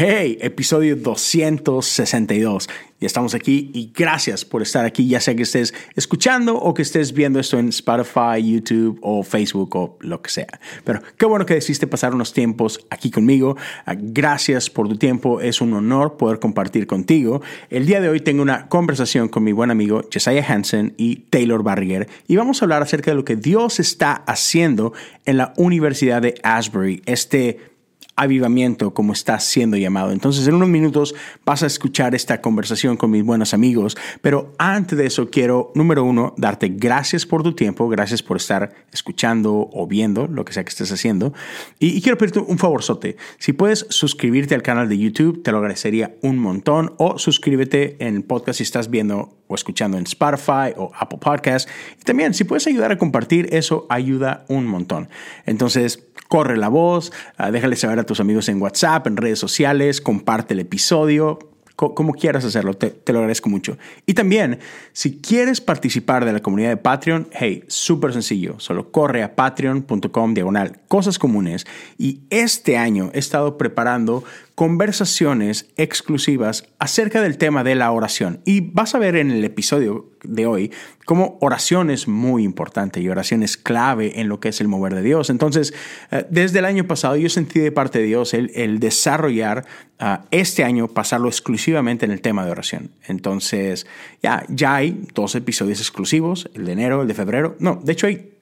[0.00, 2.68] Hey, episodio 262.
[3.00, 6.82] Y estamos aquí y gracias por estar aquí, ya sea que estés escuchando o que
[6.82, 10.60] estés viendo esto en Spotify, YouTube o Facebook o lo que sea.
[10.84, 13.56] Pero qué bueno que decidiste pasar unos tiempos aquí conmigo.
[13.86, 17.42] Ah, gracias por tu tiempo, es un honor poder compartir contigo.
[17.68, 21.64] El día de hoy tengo una conversación con mi buen amigo Josiah Hansen y Taylor
[21.64, 24.92] Barrier y vamos a hablar acerca de lo que Dios está haciendo
[25.24, 27.77] en la Universidad de Asbury, este
[28.18, 30.10] avivamiento como está siendo llamado.
[30.10, 31.14] Entonces en unos minutos
[31.46, 36.04] vas a escuchar esta conversación con mis buenos amigos, pero antes de eso quiero, número
[36.04, 40.64] uno, darte gracias por tu tiempo, gracias por estar escuchando o viendo lo que sea
[40.64, 41.32] que estés haciendo.
[41.78, 46.16] Y, quiero pedirte un favorzote, si puedes suscribirte al canal de YouTube, te lo agradecería
[46.22, 50.90] un montón, o suscríbete en el podcast si estás viendo o escuchando en Spotify o
[50.94, 51.68] Apple Podcast.
[52.00, 55.08] Y también si puedes ayudar a compartir, eso ayuda un montón.
[55.46, 60.00] Entonces, corre la voz, ah, déjale saber a tus amigos en WhatsApp, en redes sociales,
[60.00, 61.38] comparte el episodio,
[61.76, 63.78] como quieras hacerlo, te, te, lo agradezco mucho.
[64.04, 64.58] Y también,
[64.92, 70.34] si quieres participar de la comunidad de Patreon, hey, súper sencillo, solo corre a patreon.com
[70.34, 74.24] diagonal cosas comunes y este año he estado preparando
[74.58, 78.40] conversaciones exclusivas acerca del tema de la oración.
[78.44, 80.72] Y vas a ver en el episodio de hoy
[81.04, 84.96] cómo oración es muy importante y oración es clave en lo que es el mover
[84.96, 85.30] de Dios.
[85.30, 85.74] Entonces,
[86.10, 89.64] eh, desde el año pasado yo sentí de parte de Dios el, desarrollar
[90.00, 92.90] ah, este año, pasarlo exclusivamente en el tema de oración.
[93.06, 93.86] Entonces,
[94.24, 97.54] ya, ya hay dos episodios exclusivos, el de enero, el de febrero.
[97.60, 98.32] No, de hecho hay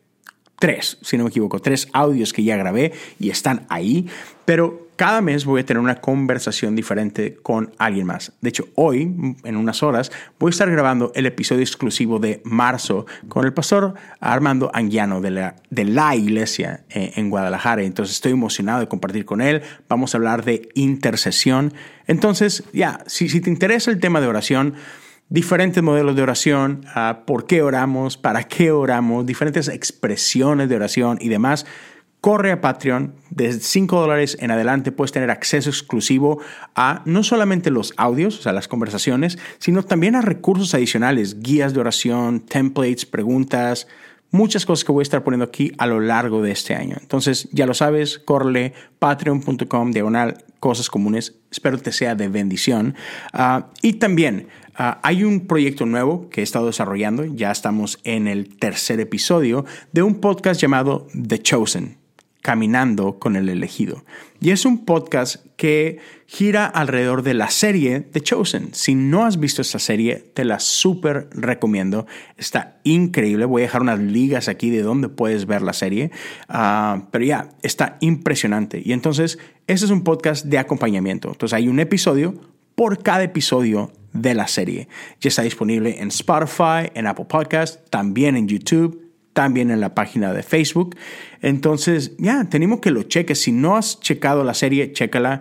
[0.58, 4.08] tres, si no me equivoco, tres audios que ya grabé y están ahí,
[4.46, 8.32] pero cada mes voy a tener una conversación diferente con alguien más.
[8.40, 9.02] De hecho, hoy,
[9.44, 13.94] en unas horas, voy a estar grabando el episodio exclusivo de marzo con el pastor
[14.20, 17.82] Armando Anguiano de la, de la iglesia eh, en Guadalajara.
[17.82, 19.62] Entonces estoy emocionado de compartir con él.
[19.88, 21.74] Vamos a hablar de intercesión.
[22.06, 24.74] Entonces, ya, si, si te interesa el tema de oración,
[25.28, 31.18] diferentes modelos de oración, uh, por qué oramos, para qué oramos, diferentes expresiones de oración
[31.20, 31.66] y demás,
[32.20, 33.14] corre a Patreon.
[33.30, 36.40] Desde 5 dólares en adelante puedes tener acceso exclusivo
[36.74, 41.74] a no solamente los audios, o sea, las conversaciones, sino también a recursos adicionales, guías
[41.74, 43.86] de oración, templates, preguntas,
[44.30, 46.96] muchas cosas que voy a estar poniendo aquí a lo largo de este año.
[47.00, 51.36] Entonces, ya lo sabes, corre patreon.com diagonal cosas comunes.
[51.50, 52.94] Espero te sea de bendición.
[53.32, 58.26] Ah, y también ah, hay un proyecto nuevo que he estado desarrollando, ya estamos en
[58.26, 62.05] el tercer episodio, de un podcast llamado The Chosen.
[62.46, 64.04] Caminando con el elegido.
[64.40, 68.68] Y es un podcast que gira alrededor de la serie The Chosen.
[68.72, 72.06] Si no has visto esta serie, te la súper recomiendo.
[72.36, 73.46] Está increíble.
[73.46, 76.12] Voy a dejar unas ligas aquí de donde puedes ver la serie.
[76.48, 78.80] Ah, pero ya, está impresionante.
[78.84, 81.30] Y entonces, este es un podcast de acompañamiento.
[81.30, 82.40] Entonces, hay un episodio
[82.76, 84.86] por cada episodio de la serie.
[85.20, 89.05] Ya está disponible en Spotify, en Apple Podcast, también en YouTube
[89.36, 90.96] también en la página de Facebook.
[91.42, 93.38] Entonces, ya, tenemos que lo cheques.
[93.38, 95.40] Si no has checado la serie, chécala,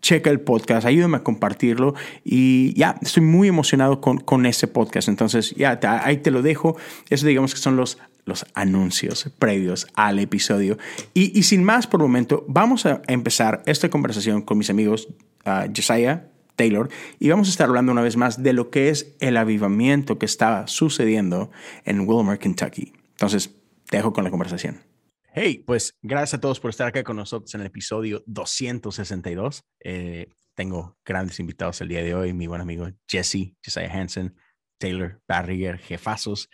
[0.00, 1.96] checa el podcast, ayúdame a compartirlo.
[2.24, 5.08] Y ya, estoy muy emocionado con, con ese podcast.
[5.08, 6.76] Entonces, ya, ahí te lo dejo.
[7.10, 10.78] Eso digamos que son los los anuncios previos al episodio.
[11.12, 15.08] Y, sin más por el momento, vamos a empezar esta conversación con mis amigos
[15.44, 16.88] uh, Josiah Taylor
[17.18, 20.26] y vamos a estar hablando una vez más de lo que es el avivamiento que
[20.26, 21.50] está sucediendo
[21.84, 22.92] en Wilmer, Kentucky.
[23.22, 23.54] Entonces,
[23.88, 24.82] te dejo con la conversación.
[25.32, 29.64] Hey, pues gracias a todos por estar acá con nosotros en el episodio 262.
[29.78, 34.34] Eh, tengo grandes invitados el día de hoy, mi buen amigo Jesse, Josiah Hansen,
[34.76, 36.50] Taylor Barrier, jefazos.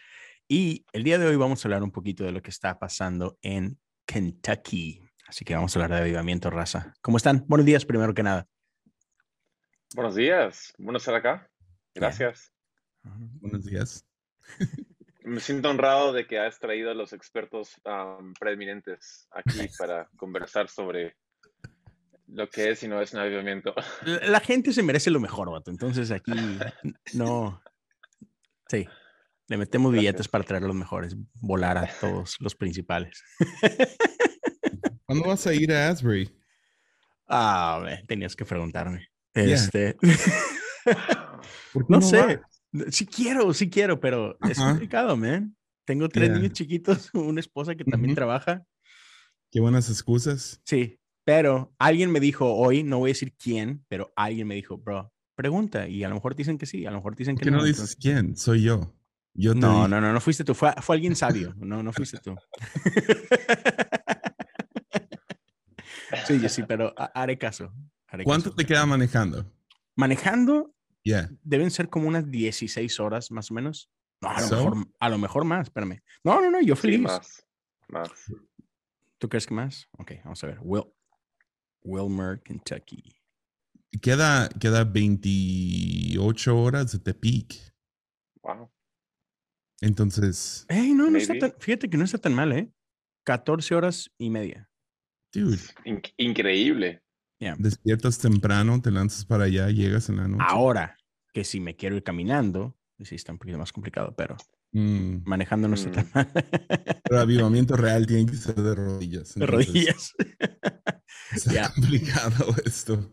[0.46, 3.38] Y el día de hoy vamos a hablar un poquito de lo que está pasando
[3.40, 5.00] en Kentucky.
[5.26, 6.92] Así que vamos a hablar de avivamiento raza.
[7.00, 7.46] ¿Cómo están?
[7.48, 8.46] Buenos días, primero que nada.
[9.94, 10.74] Buenos días.
[10.76, 11.50] Bueno estar acá.
[11.94, 12.52] Gracias.
[13.40, 14.04] Buenos días.
[15.28, 17.80] Me siento honrado de que has traído a los expertos
[18.40, 21.16] preeminentes aquí para conversar sobre
[22.26, 23.74] lo que es y no es un avivamiento.
[24.04, 25.70] La gente se merece lo mejor, vato.
[25.70, 26.32] Entonces aquí
[27.14, 27.62] no.
[28.68, 28.86] Sí,
[29.48, 33.22] le metemos billetes para traer los mejores, volar a todos los principales.
[35.06, 36.30] ¿Cuándo vas a ir a Asbury?
[37.26, 39.08] Ah, tenías que preguntarme.
[39.34, 39.96] Este.
[41.88, 42.40] no, sé.
[42.90, 45.56] Sí quiero, sí quiero, pero es complicado, man.
[45.84, 48.64] Tengo tres niños chiquitos, una esposa que también trabaja.
[49.50, 50.60] Qué buenas excusas.
[50.64, 54.76] Sí, pero alguien me dijo hoy, no voy a decir quién, pero alguien me dijo,
[54.76, 55.88] bro, pregunta.
[55.88, 57.58] Y a lo mejor dicen que sí, a lo mejor dicen que ¿Qué no.
[57.58, 58.36] no dices quién?
[58.36, 58.94] Soy yo.
[59.32, 61.54] Yo no, no, no, no fuiste tú, fue, fue alguien sabio.
[61.56, 62.34] No, no fuiste tú.
[66.26, 67.72] sí, yo sí, pero haré caso.
[68.08, 68.56] Haré ¿Cuánto caso.
[68.56, 69.50] te queda manejando?
[69.94, 70.74] Manejando
[71.04, 71.30] Yeah.
[71.42, 73.90] deben ser como unas 16 horas más o menos.
[74.20, 74.56] No, a lo, So?
[74.56, 76.02] mejor, a lo mejor más, espérame.
[76.24, 77.00] No, no, no, yo Sí, feliz.
[77.00, 77.46] más.
[77.88, 78.10] Más.
[79.18, 79.88] ¿Tú crees que más?
[79.98, 80.58] Ok, vamos a ver.
[80.60, 80.84] Will,
[81.82, 83.14] Wilmer, Kentucky.
[84.02, 87.54] Queda, queda 28 horas de Tepic.
[88.42, 88.70] Wow.
[89.80, 92.70] Entonces, Ey, no, no está tan, fíjate que no está tan mal, ¿eh?
[93.24, 94.68] 14 horas y media.
[95.32, 97.02] dude, In- increíble.
[97.40, 97.54] Yeah.
[97.58, 100.44] despiertas temprano, te lanzas para allá, llegas en la noche.
[100.46, 100.96] Ahora
[101.32, 104.36] que si me quiero ir caminando, sí está un poquito más complicado, pero
[104.72, 105.92] Mm, manejando no está Mm.
[105.94, 106.32] tan mal.
[107.04, 109.34] Pero avivamiento real tiene que ser de rodillas.
[109.34, 110.12] De rodillas.
[111.32, 111.72] Está Ya.
[111.72, 113.12] complicado esto.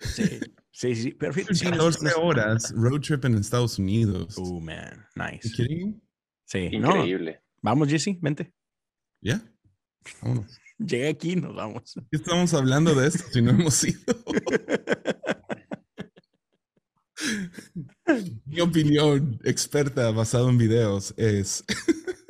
[0.00, 0.40] Sí,
[0.70, 1.12] sí, sí.
[1.12, 4.34] Pero fíjate, sí, no- 14 no- horas road trip en Estados Unidos.
[4.38, 5.06] Oh, man.
[5.16, 5.50] Nice.
[5.62, 6.00] Me?
[6.44, 6.96] Sí, no.
[6.96, 7.40] Increíble.
[7.62, 8.52] Vamos, Jesse, vente.
[9.22, 9.40] ¿Ya?
[10.22, 10.58] Vámonos.
[10.84, 11.94] Llegué aquí, nos vamos.
[12.10, 14.00] ¿Qué estamos hablando de esto si no hemos ido?
[18.46, 21.64] Mi opinión experta basada en videos es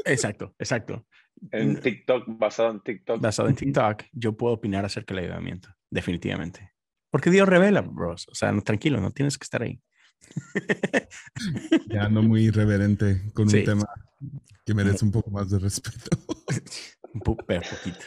[0.04, 1.06] Exacto, exacto.
[1.52, 1.78] En.
[1.80, 3.20] TikTok, basado en TikTok.
[3.20, 6.72] Basado en TikTok, yo puedo opinar acerca del avivamiento, definitivamente.
[7.10, 8.26] Porque Dios revela, bros.
[8.28, 9.80] O sea, no, tranquilo, no tienes que estar ahí.
[11.88, 13.58] ya no muy irreverente con Sí.
[13.58, 13.86] un tema
[14.66, 16.16] que merece un poco más de respeto.
[17.14, 18.06] Un poquito.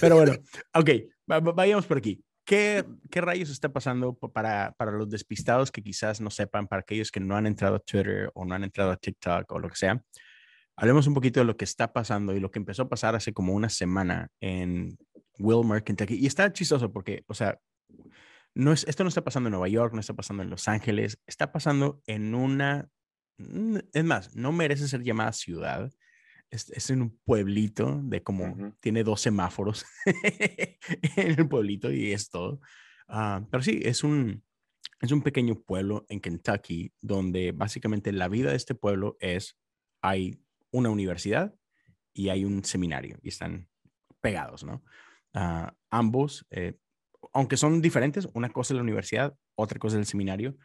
[0.00, 0.32] Pero bueno,
[0.74, 0.90] ok,
[1.30, 2.22] va- va- vayamos por aquí.
[2.44, 7.10] ¿Qué, qué rayos está pasando para, para los despistados que quizás no sepan, para aquellos
[7.10, 9.74] que no han entrado a Twitter o no han entrado a TikTok o lo que
[9.76, 10.00] sea?
[10.76, 13.32] Hablemos un poquito de lo que está pasando y lo que empezó a pasar hace
[13.32, 14.96] como una semana en
[15.38, 16.14] Wilmer, Kentucky.
[16.14, 17.58] Y está chistoso porque, o sea,
[18.54, 21.18] no es, esto no está pasando en Nueva York, no está pasando en Los Ángeles,
[21.26, 22.88] está pasando en una,
[23.92, 25.90] es más, no merece ser llamada ciudad,
[26.50, 29.84] es, es en un pueblito de como, tiene dos semáforos
[31.16, 32.60] en el pueblito y es todo.
[33.08, 34.42] Ah, pero sí, es un,
[35.00, 39.58] es un pequeño pueblo en Kentucky donde básicamente la vida de este pueblo es,
[40.02, 40.40] hay
[40.70, 41.54] una universidad
[42.12, 43.68] y hay un seminario y están
[44.20, 44.82] pegados, ¿no?
[45.34, 46.78] Ah, ambos, eh,
[47.32, 50.56] aunque son diferentes, una cosa es la universidad, otra cosa es el seminario,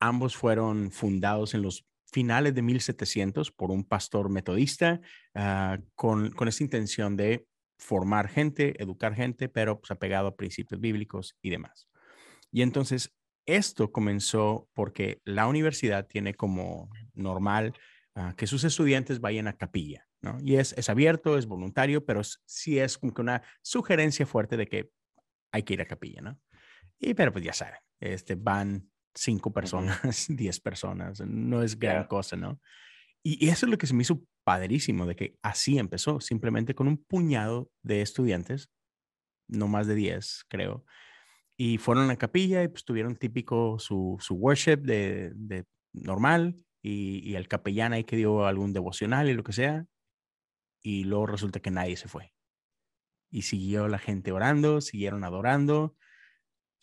[0.00, 5.00] ambos fueron fundados en los finales de 1700 por un pastor metodista
[5.34, 7.44] ah, con, con esa intención de
[7.76, 11.88] formar gente, educar gente, pero pues, apegado a principios bíblicos y demás.
[12.52, 13.12] Y entonces
[13.46, 17.74] esto comenzó porque la universidad tiene como normal
[18.14, 20.38] ah, que sus estudiantes vayan a capilla, ¿no?
[20.40, 24.56] Y es, es abierto, es voluntario, pero es- sí es como que una sugerencia fuerte
[24.56, 24.90] de que
[25.50, 26.38] hay que ir a capilla, ¿no?
[27.00, 32.36] Y pero pues ya saben, este, van cinco personas, diez personas, no es gran cosa,
[32.36, 32.60] ¿no?
[33.22, 36.74] Y, y eso es lo que se me hizo padrísimo, de que así empezó, simplemente
[36.74, 38.70] con un puñado de estudiantes,
[39.48, 40.84] no más de 10, creo,
[41.56, 46.56] y fueron a la capilla y pues tuvieron típico su, su worship de, de normal
[46.82, 49.86] y, y el capellán ahí que dio algún devocional y lo que sea,
[50.82, 52.32] y luego resulta que nadie se fue.
[53.30, 55.96] Y siguió la gente orando, siguieron adorando,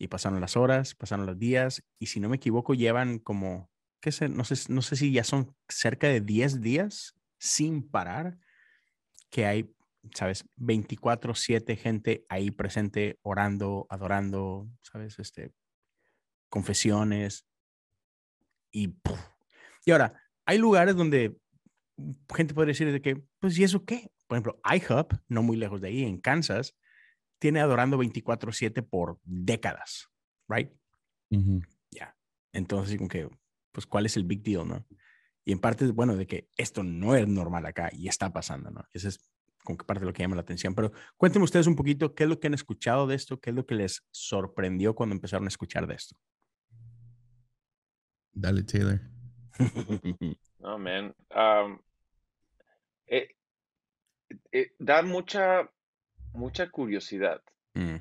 [0.01, 3.69] y pasaron las horas, pasaron los días, y si no me equivoco, llevan como,
[4.01, 8.39] qué sé, no sé, no sé si ya son cerca de 10 días sin parar,
[9.29, 9.75] que hay,
[10.15, 15.53] sabes, 24/7 gente ahí presente, orando, adorando, sabes, este,
[16.49, 17.45] confesiones,
[18.71, 18.95] y,
[19.85, 21.37] y ahora, hay lugares donde
[22.35, 24.11] gente podría decir de que, pues, ¿y eso qué?
[24.25, 26.75] Por ejemplo, IHOP, no muy lejos de ahí, en Kansas,
[27.41, 30.09] tiene adorando 24/7 por décadas,
[30.47, 30.71] ¿right?
[31.89, 32.15] Ya.
[32.53, 33.27] Entonces, como que,
[33.71, 34.85] pues, ¿cuál es el big deal, no?
[35.43, 38.83] Y en parte bueno de que esto no es normal acá y está pasando, ¿no?
[38.93, 39.27] Esa es
[39.63, 40.75] como que parte de lo que llama la atención.
[40.75, 43.55] Pero cuéntenme ustedes un poquito qué es lo que han escuchado de esto, qué es
[43.55, 46.15] lo que les sorprendió cuando empezaron a escuchar de esto.
[48.33, 49.01] Dale, Taylor.
[50.59, 51.15] No, man.
[51.35, 51.79] Um,
[53.07, 53.29] eh,
[54.51, 55.67] eh, da mucha,
[56.33, 57.41] mucha curiosidad.
[57.73, 57.97] Mm,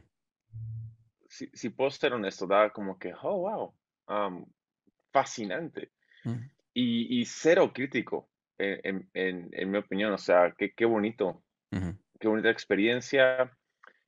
[1.28, 3.74] Si, si puedo ser honesto, da como que, oh, wow,
[4.08, 4.44] um,
[5.12, 5.90] fascinante.
[6.24, 6.38] mm,
[6.74, 10.12] Y, y cero crítico, en, en- en- en mi opinión.
[10.12, 11.42] O sea, qué, qué bonito,
[12.18, 13.56] qué bonita experiencia.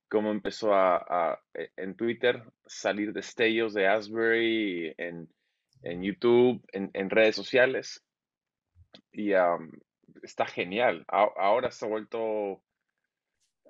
[0.09, 5.27] Cómo empezó a, a- e- en Twitter salir destellos de Asbury, en,
[5.81, 8.03] en YouTube, en, en redes sociales.
[9.11, 9.71] Y um,
[10.21, 11.03] está genial.
[11.07, 12.61] A- ahora se ha vuelto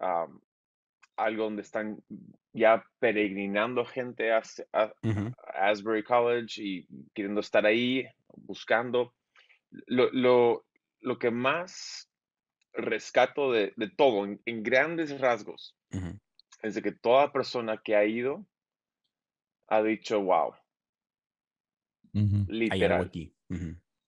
[0.03, 0.39] um,
[1.15, 2.03] algo donde están
[2.53, 4.41] ya peregrinando gente a,
[4.74, 8.05] a- ujú, a Asbury College y queriendo estar ahí,
[8.36, 9.13] buscando.
[9.88, 10.65] Lo, lo,
[11.01, 12.10] lo que más
[12.74, 16.19] rescato de, de todo, en, en grandes rasgos, ujú,
[16.62, 18.45] es de que toda persona que ha ido
[19.67, 20.53] ha dicho, wow,
[22.13, 22.36] Ujú.
[22.36, 23.33] Hay algo literal, aquí.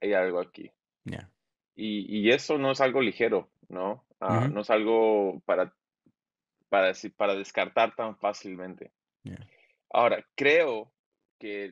[0.02, 0.72] Hay algo aquí.
[1.06, 1.32] Yeah.
[1.76, 4.06] Y, y eso no es algo ligero, ¿no?
[4.20, 5.74] Ah, no es algo para,
[6.70, 8.92] para, para descartar tan fácilmente.
[9.24, 9.48] Yeah.
[9.92, 10.92] Ahora, creo
[11.40, 11.72] que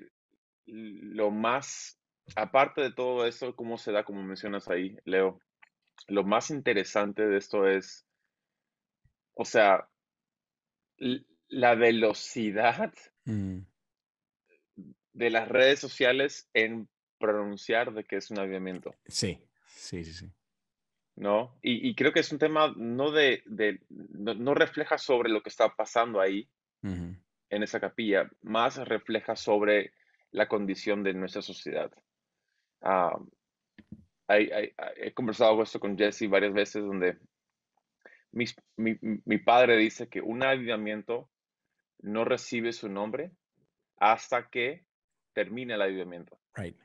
[0.65, 1.99] lo más,
[2.35, 5.39] aparte de todo eso, cómo se da, como mencionas ahí, Leo,
[6.07, 8.05] lo más interesante de esto es,
[9.35, 9.87] o sea,
[11.47, 12.93] la velocidad
[13.25, 13.59] Mm.
[15.13, 20.31] de las redes sociales en pronunciar de que es un avivamiento, Sí, sí, sí, sí.
[21.15, 21.57] ¿No?
[21.61, 25.41] Y, y creo que es un tema no de, de- no, no refleja sobre lo
[25.43, 26.49] que está pasando ahí
[27.49, 29.93] en esa capilla, más refleja sobre
[30.31, 31.91] la condición de nuestra sociedad.
[32.81, 37.17] Hay- hay- hay- he conversado esto con Jesse varias veces donde
[38.31, 41.29] mis- mi, mi padre dice que un avivamiento
[41.99, 43.31] no recibe su nombre
[43.97, 44.85] hasta que
[45.33, 46.77] termine el avivamiento, Right.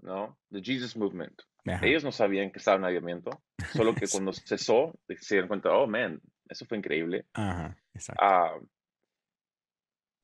[0.00, 0.38] ¿no?
[0.50, 1.42] The Jesus Movement.
[1.66, 1.86] Ajá.
[1.86, 5.86] Ellos no sabían que estaba en avivamiento, solo que cuando cesó se dieron cuenta, oh,
[5.86, 7.26] man, eso fue increíble.
[7.34, 8.22] Ajá, exacto.
[8.24, 8.58] Ah,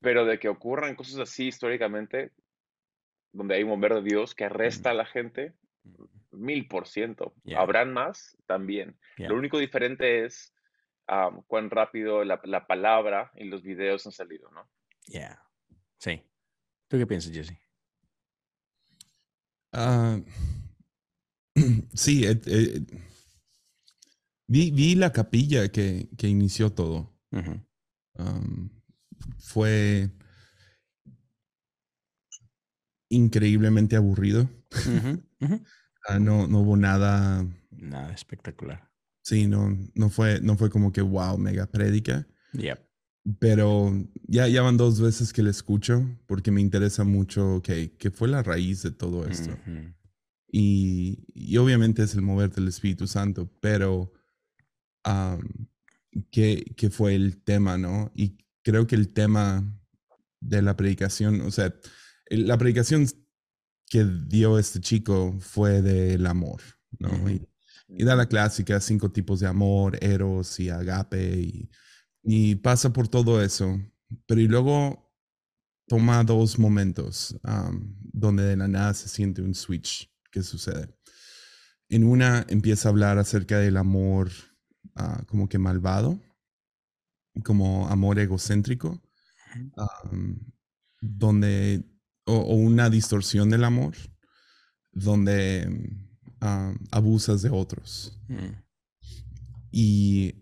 [0.00, 2.32] pero de que ocurran cosas así históricamente,
[3.32, 5.54] donde hay un mover de Dios que arresta a la gente,
[6.30, 7.34] mil por ciento.
[7.44, 7.60] Yeah.
[7.60, 8.98] Habrán más también.
[9.16, 9.28] Yeah.
[9.28, 10.54] Lo único diferente es
[11.06, 14.68] am, cuán rápido la, la palabra y los videos han salido, ¿no?
[15.06, 15.42] Yeah.
[15.98, 16.22] Sí.
[16.88, 17.58] ¿Tú qué piensas, Jesse?
[19.72, 20.18] Ah,
[21.94, 22.82] sí, eh, eh,
[24.46, 27.12] vi, vi la capilla que, que inició todo.
[28.18, 28.70] Um,
[29.38, 30.10] fue
[33.08, 34.48] increíblemente aburrido.
[36.08, 37.44] Ah, no, no hubo nada.
[37.72, 38.88] Nada espectacular.
[39.22, 42.28] Sí, no, no fue, no fue como que wow, mega prédica.
[42.52, 42.78] Yep.
[43.40, 43.92] Pero
[44.28, 48.28] ya, ya van dos veces que la escucho porque me interesa mucho que, que fue
[48.28, 49.50] la raíz de todo esto.
[50.48, 54.12] Y, y obviamente es el mover del Espíritu Santo, pero
[55.04, 55.68] am,
[56.30, 58.10] que, que fue el tema, ¿no?
[58.14, 59.64] Y creo que el tema
[60.40, 61.74] de la predicación, o sea,
[62.30, 63.06] la predicación
[63.88, 66.60] que dio este chico fue del amor,
[66.98, 67.10] ¿no?
[67.10, 67.30] Ujú.
[67.30, 67.48] y,
[67.88, 71.70] y da la clásica, cinco tipos de amor, eros y agape, y,
[72.22, 73.80] y pasa por todo eso,
[74.26, 75.12] pero y luego
[75.86, 80.94] toma dos momentos am, donde de la nada se siente un switch que sucede.
[81.88, 84.30] En una empieza a hablar acerca del amor
[84.96, 86.20] ah, como que malvado,
[87.42, 89.02] como amor egocéntrico,
[91.00, 91.84] donde,
[92.26, 93.94] o, o una distorsión del amor,
[94.92, 95.88] donde
[96.90, 98.20] abusas de otros.
[98.28, 98.60] Mm.
[99.70, 100.34] Y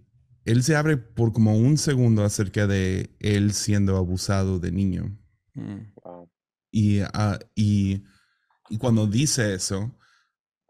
[0.44, 5.16] él se abre por como un segundo acerca de él siendo abusado de niño.
[5.54, 5.92] Mm.
[6.02, 6.32] Wow.
[6.72, 8.02] Y, ah, y,
[8.68, 9.97] y cuando dice eso,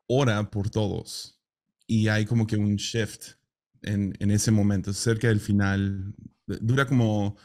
[0.06, 1.40] ora por todos.
[1.86, 3.34] Y hay como que un shift
[3.82, 6.14] en, en ese momento, cerca del final.
[6.46, 7.36] Dura como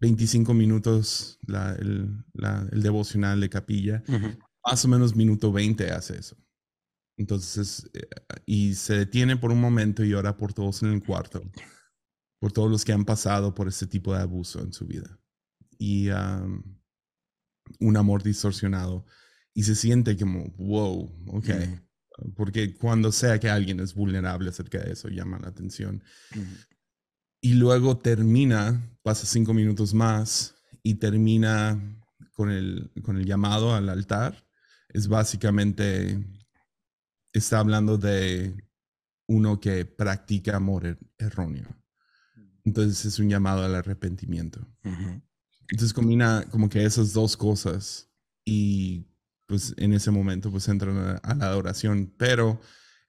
[0.00, 4.02] 25 minutos la- el, la- el devocional de capilla.
[4.64, 6.36] Más o menos minuto 20 hace eso.
[7.18, 8.08] Entonces, eh,
[8.44, 11.42] y se detiene por un momento y ora por todos en el cuarto,
[12.40, 15.18] por todos los que han pasado por este tipo de abuso en su vida.
[15.78, 16.08] Y
[17.80, 19.06] un amor distorsionado.
[19.56, 21.48] Y se siente como, wow, ok.
[21.48, 22.32] Mm.
[22.34, 26.04] Porque cuando sea que alguien es vulnerable acerca de eso, llama la atención.
[26.32, 26.44] Ujú.
[27.40, 31.80] Y luego termina, pasa cinco minutos más y termina
[32.34, 34.46] con el, con el llamado al altar.
[34.90, 36.22] Es básicamente,
[37.32, 38.54] está hablando de
[39.26, 41.66] uno que practica amor er- erróneo.
[42.64, 44.60] Entonces es un llamado al arrepentimiento.
[45.70, 48.10] Entonces combina como que esas dos cosas
[48.44, 49.06] y
[49.46, 52.60] pues en ese momento pues entran a, a la adoración, pero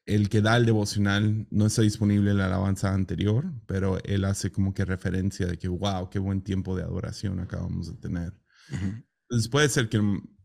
[0.05, 4.51] el que da el devocional no está disponible en la alabanza anterior, pero él hace
[4.51, 8.33] como que referencia de que wow, qué buen tiempo de adoración acabamos de tener.
[8.71, 9.03] Ujú.
[9.29, 9.99] Entonces puede ser que,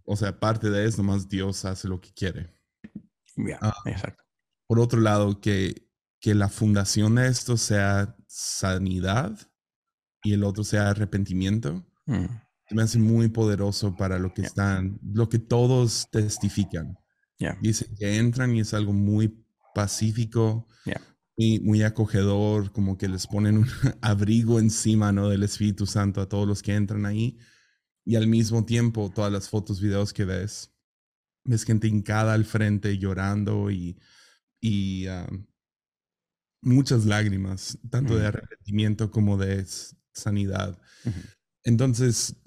[0.04, 2.52] o sea, parte de eso, nomás Dios hace lo que quiere.
[3.36, 3.72] Yeah, Ah.
[3.86, 4.24] exacto.
[4.66, 5.88] Por otro lado, que,
[6.20, 9.38] que la fundación de esto sea sanidad
[10.24, 11.84] y el otro sea arrepentimiento.
[12.06, 12.28] Se
[12.72, 14.48] me hace muy poderoso para lo que Yeah.
[14.48, 16.96] están, lo que todos testifican.
[17.38, 17.58] Yeah.
[17.60, 21.00] Dicen que entran y es algo muy pacífico, Yeah.
[21.36, 23.66] y muy acogedor, como que les ponen un
[24.02, 25.28] abrigo encima, ¿no?
[25.28, 27.38] Del Espíritu Santo a todos los que entran ahí.
[28.04, 30.72] Y al mismo tiempo, todas las fotos, videos que ves,
[31.44, 33.96] ves gente hincada al frente llorando y,
[34.60, 35.26] y ah,
[36.62, 38.26] muchas lágrimas, tanto de Mm.
[38.26, 39.64] arrepentimiento como de
[40.12, 40.78] sanidad.
[41.04, 41.20] Ujú.
[41.64, 42.41] Entonces, e,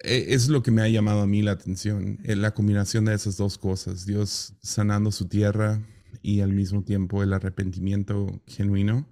[0.00, 3.36] es lo que me ha llamado a mí la atención, eh, la combinación de esas
[3.36, 5.80] dos cosas, Dios sanando su tierra
[6.22, 9.08] y al mismo tiempo el arrepentimiento genuino,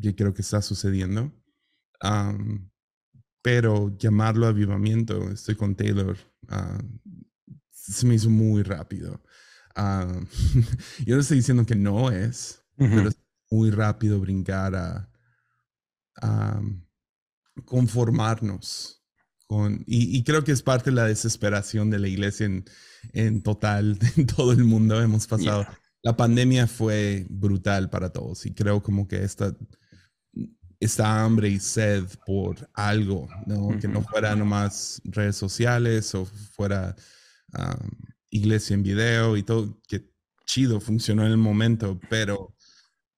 [0.00, 1.32] que creo que está sucediendo.
[3.42, 6.16] pero llamarlo avivamiento, estoy con Taylor,
[6.48, 6.78] ah,
[7.70, 9.22] se me hizo muy rápido.
[9.76, 10.06] Ah,
[11.06, 13.16] yo no estoy diciendo que no es, pero es
[13.50, 15.10] muy rápido brincar a,
[17.64, 19.05] conformarnos.
[19.46, 22.64] Con, y, creo que es parte de la desesperación de la iglesia en,
[23.12, 25.00] en total, en todo el mundo.
[25.00, 25.66] Hemos pasado.
[26.02, 29.56] La pandemia fue brutal para todos y creo como que esta,
[30.78, 33.76] esta hambre y sed por algo, ¿no?
[33.80, 36.94] que no fuera nomás redes sociales o fuera
[38.30, 40.10] iglesia en video y todo, que
[40.44, 42.54] chido, funcionó en el momento, pero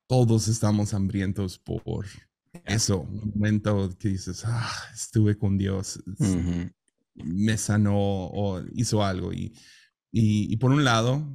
[0.07, 2.07] todos estamos hambrientos por
[2.65, 6.03] eso, un momento que dices, ah, estuve con Dios,
[7.15, 9.33] me sanó o hizo algo.
[9.33, 9.55] Y,
[10.11, 11.27] y, por un lado,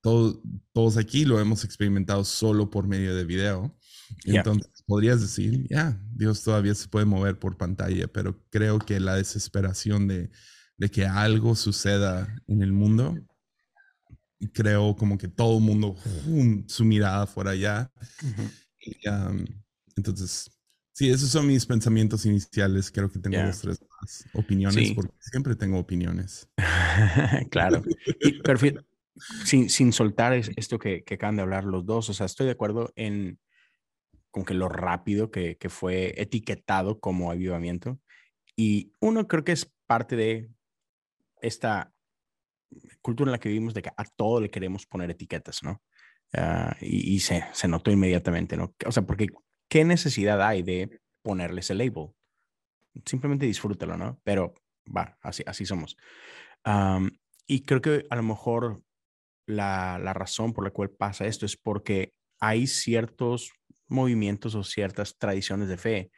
[0.00, 3.76] todos aquí lo hemos experimentado solo por medio de video.
[4.24, 9.16] Entonces, podrías decir, ya, Dios todavía se puede mover por pantalla, pero creo que la
[9.16, 10.30] desesperación de,
[10.78, 13.16] de que algo suceda en el mundo,
[14.52, 15.96] creo como que todo el mundo,
[16.66, 17.92] su mirada fuera allá.
[19.98, 20.50] Entonces,
[20.92, 22.90] sí, esos son mis pensamientos iniciales.
[22.90, 26.48] Creo que tengo dos, tres más opiniones, porque siempre tengo opiniones.
[27.50, 27.82] claro.
[28.42, 28.58] pero
[29.44, 32.52] sin, sin soltar esto que, que acaban de hablar los dos, o sea, estoy de
[32.52, 33.38] acuerdo en
[34.30, 37.98] con que lo rápido que, que fue etiquetado como avivamiento.
[38.56, 40.50] Y uno creo que es parte de
[41.40, 41.92] esta
[43.00, 45.82] cultura en la que vivimos de que a todo le queremos poner etiquetas, ¿no?
[46.34, 48.74] Ah, y, se, se, notó inmediatamente, ¿no?
[48.84, 49.28] O sea, porque
[49.68, 52.10] ¿qué necesidad hay de ponerle ese label?
[53.04, 54.20] Simplemente disfrútalo, ¿no?
[54.24, 54.54] Pero
[54.94, 55.96] va, así, así somos.
[57.46, 58.82] y creo que a lo mejor
[59.46, 63.52] la, la razón por la cual pasa esto es porque hay ciertos
[63.88, 66.10] movimientos o ciertas tradiciones de fe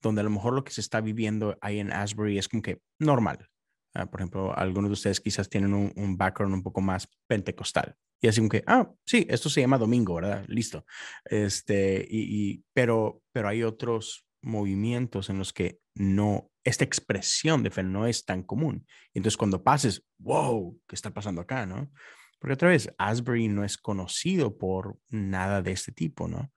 [0.00, 2.80] donde a lo mejor lo que se está viviendo ahí en Asbury es como que
[3.00, 3.48] normal,
[3.96, 7.96] Ah, por ejemplo, algunos de ustedes quizás tienen un, background un poco más pentecostal.
[8.20, 10.44] Y así como que, ah, sí, esto se llama domingo, ¿verdad?
[10.48, 10.84] Listo.
[11.24, 17.82] Este, y, pero, pero hay otros movimientos en los que no, esta expresión de fe
[17.82, 18.86] no es tan común.
[19.12, 21.90] Y entonces cuando pases, wow, ¿qué está pasando acá, no?
[22.38, 26.52] Porque otra vez, Asbury no es conocido por nada de este tipo, ¿no?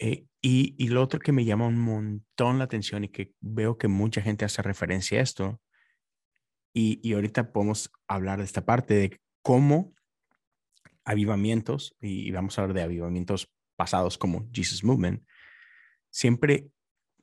[0.00, 3.76] Eh, y, y lo otro que me llama un montón la atención y que veo
[3.76, 5.60] que mucha gente hace referencia a esto
[6.74, 9.94] y, ahorita podemos hablar de esta parte de cómo
[11.04, 15.24] avivamientos, y vamos a hablar de avivamientos pasados como Jesus Movement,
[16.10, 16.68] siempre,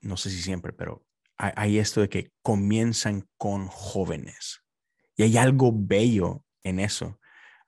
[0.01, 1.05] no sé si siempre, pero
[1.37, 4.61] hay, esto de que comienzan con jóvenes.
[5.15, 7.19] Y hay algo bello en eso,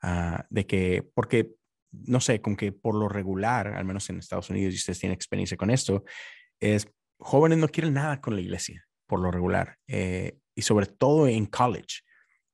[0.02, 1.52] ah, de que, porque,
[1.92, 5.16] no sé, con que por lo regular, al menos en Estados Unidos, y ustedes tienen
[5.16, 6.04] experiencia con esto,
[6.60, 9.78] es jóvenes no quieren nada con la iglesia, por lo regular.
[9.88, 12.02] Eh, y sobre todo en college,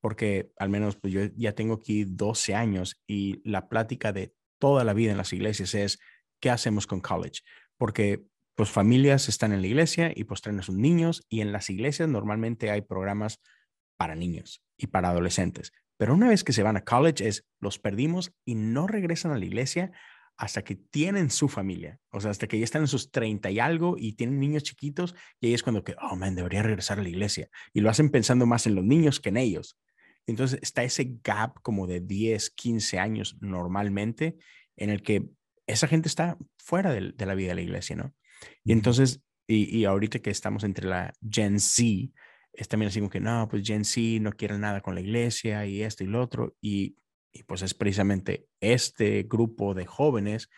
[0.01, 4.83] porque al menos pues, yo ya tengo aquí 12 años y la plática de toda
[4.83, 5.99] la vida en las iglesias es,
[6.39, 7.41] ¿qué hacemos con college?
[7.77, 8.23] Porque
[8.55, 12.09] pues familias están en la iglesia y pues a sus niños y en las iglesias
[12.09, 13.39] normalmente hay programas
[13.97, 15.71] para niños y para adolescentes.
[15.97, 19.37] Pero una vez que se van a college es, los perdimos y no regresan a
[19.37, 19.91] la iglesia
[20.37, 23.59] hasta que tienen su familia, o sea, hasta que ya están en sus 30 y
[23.59, 27.03] algo y tienen niños chiquitos y ahí es cuando que, oh, man, debería regresar a
[27.03, 27.49] la iglesia.
[27.73, 29.79] Y lo hacen pensando más en los niños que en ellos.
[30.27, 34.37] Entonces está ese gap como de 10, 15 años normalmente
[34.75, 35.27] en el que
[35.65, 38.13] esa gente está fuera de, la vida de la iglesia, ¿no?
[38.63, 42.11] Y entonces, y, y, ahorita que estamos entre la Gen Z,
[42.53, 45.65] es también así como que, no, pues Gen Z no quiere nada con la iglesia
[45.65, 46.55] y esto y lo otro.
[46.61, 46.97] Y
[47.37, 50.49] y pues es precisamente este grupo de jóvenes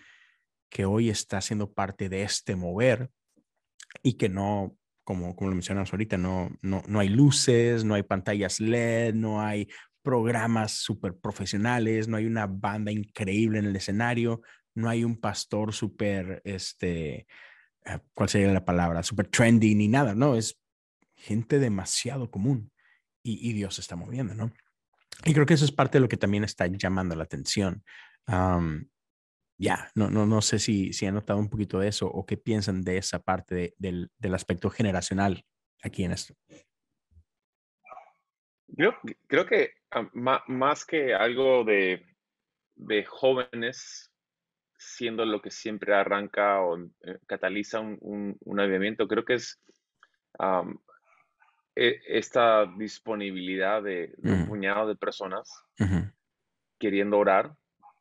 [0.69, 3.12] que hoy está siendo parte de este mover
[4.01, 4.77] y que no,
[5.10, 9.41] como, como lo mencionamos ahorita, no, no, no hay luces, no hay pantallas LED, no
[9.41, 9.67] hay
[10.04, 14.41] programas súper profesionales, no hay una banda increíble en el escenario,
[14.76, 17.26] no hay un pastor súper, este,
[17.86, 19.02] ah, ¿cuál sería la palabra?
[19.02, 20.62] Súper trendy ni nada, no, es
[21.15, 22.72] gente demasiado común
[23.24, 24.54] y, y Dios se está moviendo, ¿no?
[25.26, 27.84] Y creo que eso es parte de lo que también está llamando la atención.
[29.60, 32.38] Ya, no, no, no sé si, si han notado un poquito de eso o qué
[32.38, 35.43] piensan de esa parte del, del, aspecto generacional
[35.84, 36.34] aquí en esto.
[38.74, 38.95] Creo,
[39.28, 39.74] creo que
[40.48, 42.06] más que algo de,
[42.76, 44.10] de, jóvenes
[44.78, 49.60] siendo lo que siempre arranca o eh, cataliza un, un, un avivamiento, creo que es
[51.76, 55.50] e, esta disponibilidad de, un puñado de personas
[56.80, 57.54] queriendo orar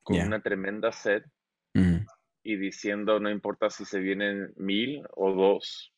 [0.04, 1.24] con una tremenda sed
[1.74, 5.92] y diciendo, no importa si se vienen mil o dos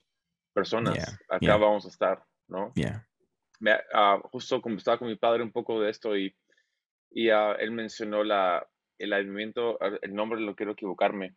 [0.52, 2.72] personas, acá vamos a estar, ¿no?
[3.60, 6.34] Me, uh, justo estaba con mi padre un poco de esto y,
[7.10, 8.66] y uh, él mencionó la,
[8.98, 11.36] el avivamiento, el nombre lo quiero equivocarme,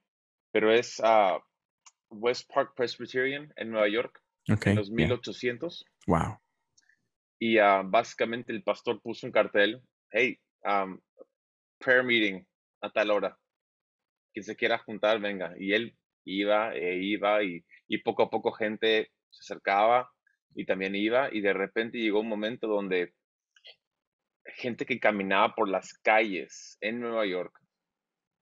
[0.52, 1.40] pero es uh,
[2.10, 5.86] West Park Presbyterian en Nueva York en los 1800.
[6.08, 6.40] Wow.
[7.40, 11.00] Y básicamente el pastor puso un cartel, hey, um,
[11.78, 12.46] prayer meeting
[12.82, 13.38] a tal hora.
[14.34, 15.54] Quien se quiera juntar, venga.
[15.58, 20.10] Y él iba e iba y, y poco a poco gente se acercaba
[20.56, 23.14] y también iba y de repente llegó un momento donde
[24.46, 27.60] gente que caminaba por las calles en Nueva York,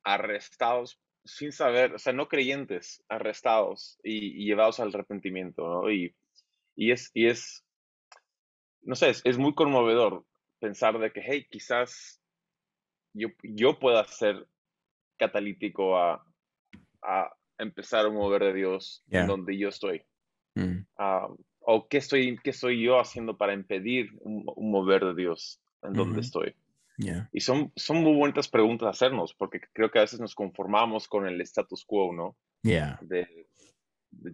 [0.03, 5.91] arrestados sin saber, o sea, no creyentes, arrestados y, llevados al arrepentimiento, ¿no?
[5.91, 6.15] Y,
[6.75, 7.63] y, es, y es,
[8.81, 10.25] no sé, es, muy conmovedor
[10.59, 12.19] pensar de que, hey, quizás
[13.13, 14.47] yo, yo pueda ser
[15.21, 16.25] catalítico a,
[17.03, 20.03] a empezar a mover de Dios en donde yo estoy.
[20.55, 20.79] Mm.
[20.97, 21.27] Ah,
[21.59, 26.21] o qué estoy, qué estoy yo haciendo para impedir un, mover de Dios en donde
[26.21, 26.55] estoy.
[27.31, 31.07] Y son, son muy buenas preguntas a hacernos, porque creo que a veces nos conformamos
[31.07, 32.35] con el status quo, ¿no?
[33.01, 33.47] De,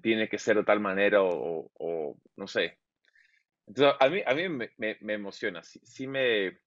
[0.01, 2.77] tiene que ser de tal manera o, o, no sé.
[3.67, 6.57] Entonces, a mí, a mí me, me, emociona, sí, sí, me,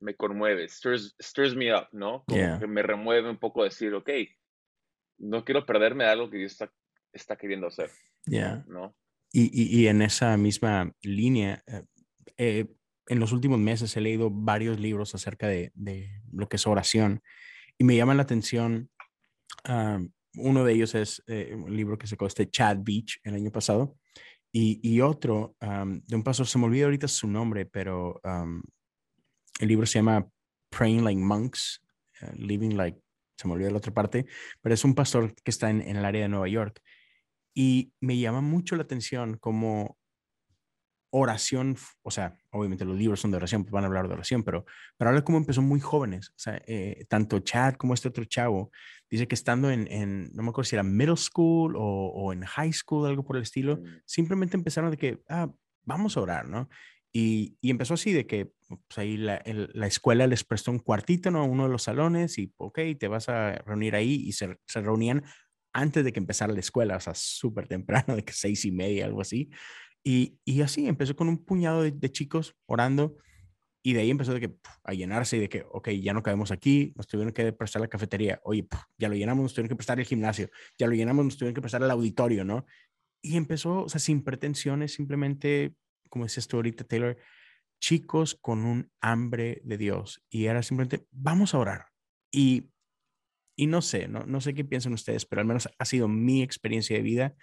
[0.00, 2.24] me conmueve, stirs, stirs me up, ¿no?
[2.26, 4.10] Como que me remueve un poco decir, ok,
[5.18, 6.72] no quiero perderme de algo que Dios está,
[7.12, 7.90] está queriendo hacer.
[8.66, 8.96] ¿no?
[9.32, 11.82] Y, y, en esa misma línea, eh,
[12.38, 12.66] eh,
[13.08, 17.22] en los últimos meses he leído varios libros acerca de, de lo que es oración
[17.76, 18.90] y me llama la atención.
[19.64, 19.98] Ah,
[20.34, 23.98] uno de ellos es eh, un libro que se este Chad Beach el año pasado
[24.52, 28.20] y, y otro de un pastor, se me olvida ahorita su nombre, pero
[29.58, 30.28] el libro se llama
[30.70, 31.82] Praying Like Monks,
[32.34, 33.00] Living Like,
[33.36, 34.26] se me olvida la otra parte,
[34.60, 36.82] pero es un pastor que está en, en el área de Nueva York
[37.54, 39.98] y me llama mucho la atención como
[41.10, 44.42] oración, o sea, obviamente los libros son de oración, pues van a hablar de oración,
[44.42, 44.66] pero,
[44.96, 48.70] pero habla como empezó muy jóvenes, o sea, eh, tanto Chad como este otro chavo,
[49.10, 52.44] dice que estando en, en, no me acuerdo si era middle school o, o en
[52.44, 54.02] high school, algo por el estilo, mm.
[54.04, 55.50] simplemente empezaron de que, ah,
[55.84, 56.68] vamos a orar, ¿no?
[57.20, 61.32] Y, y empezó así de que pues ahí la, la, escuela les prestó un cuartito,
[61.32, 61.44] ¿no?
[61.46, 65.24] Uno de los salones y, ok, te vas a reunir ahí y se, se reunían
[65.72, 69.06] antes de que empezara la escuela, o sea, súper temprano, de que seis y media,
[69.06, 69.50] algo así.
[70.04, 73.16] Y, y así empezó con un puñado de, chicos orando
[73.82, 74.54] y de ahí empezó de que,
[74.84, 77.88] a llenarse y de que, ok, ya no cabemos aquí, nos tuvieron que prestar la
[77.88, 81.36] cafetería, oye, ya lo llenamos, nos tuvieron que prestar el gimnasio, ya lo llenamos, nos
[81.36, 82.64] tuvieron que prestar el auditorio, ¿no?
[83.20, 85.74] Y empezó, o sea, sin pretensiones, simplemente,
[86.08, 87.16] como decías tú ahorita, Taylor,
[87.80, 90.24] chicos con un hambre de Dios.
[90.28, 91.86] Y era simplemente, vamos a orar.
[92.30, 92.70] Y
[93.58, 96.42] y no sé, no, no sé qué piensan ustedes, pero al menos ha sido mi
[96.42, 97.34] experiencia de vida.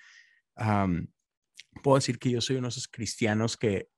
[1.83, 3.89] puedo decir que yo soy uno de esos cristianos que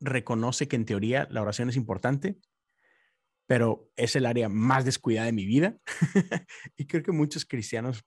[0.00, 2.36] reconoce que en teoría la oración es importante,
[3.46, 5.78] pero es el área más descuidada de mi vida.
[6.76, 8.04] y creo que muchos cristianos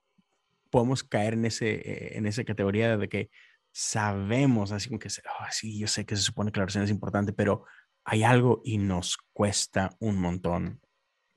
[0.70, 3.30] podemos caer en, ese, eh, en esa categoría de que
[3.78, 6.90] sabemos, así como que, oh, sí, yo sé que se supone que la oración es
[6.90, 7.66] importante, pero
[8.06, 10.80] hay algo y nos cuesta un montón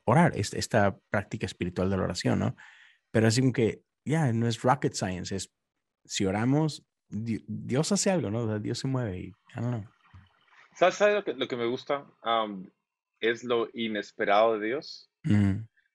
[0.05, 2.57] orar, esta práctica espiritual de la oración, ¿no?
[3.11, 5.53] Pero así como que, ya, no es rocket science, es
[6.05, 8.61] si oramos, Dios hace algo, ¿no?
[8.61, 9.85] Dios se mueve y, I don't know.
[10.75, 12.07] ¿Sabes, lo, que, lo que me gusta?
[13.19, 15.11] es lo inesperado de Dios.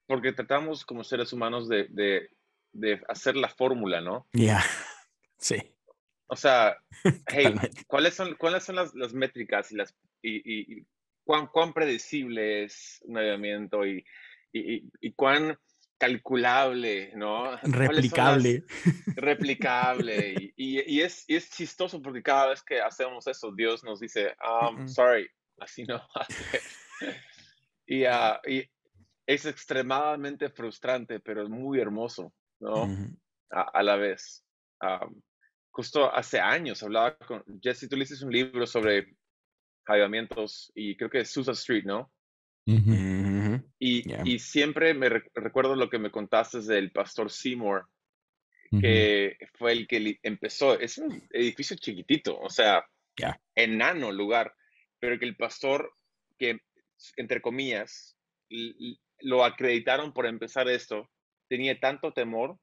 [0.07, 2.29] Porque tratamos como seres humanos de, de,
[2.73, 4.27] de hacer la fórmula, ¿no?
[4.33, 4.61] Ya,
[5.37, 5.73] sí.
[6.33, 6.75] O sea,
[7.27, 7.53] hey,
[7.85, 10.85] ¿cuáles son, ¿cuáles son las, las métricas y, las, y, y,
[11.23, 14.03] cuán, cuán predecible es un avivamiento y,
[14.51, 15.55] y, cuán
[15.99, 17.55] calculable, ¿no?
[17.61, 18.63] Replicable.
[19.15, 20.33] Replicable.
[20.57, 24.87] y, y, es, es chistoso porque cada vez que hacemos eso, Dios nos dice, um,
[24.87, 26.01] sorry, así no
[27.85, 28.67] y, uh, y
[29.27, 32.89] es extremadamente frustrante, pero es muy hermoso, ¿no?
[33.51, 34.43] a, la vez.
[34.81, 35.21] Um,
[35.73, 39.15] justo hace años hablaba con Jesse, tú le hiciste un libro sobre
[39.85, 42.11] avivamientos y creo que es Susa Street, ¿no?
[43.79, 47.89] Y, y, siempre me recuerdo lo que me contaste del pastor Seymour,
[48.79, 50.79] que fue el que empezó.
[50.79, 52.85] Es un edificio chiquitito, o sea,
[53.53, 54.53] enano lugar,
[54.99, 55.91] pero que el pastor,
[56.39, 56.61] que
[57.17, 58.15] entre comillas,
[59.19, 61.09] lo acreditaron por empezar esto,
[61.49, 62.57] tenía tanto temor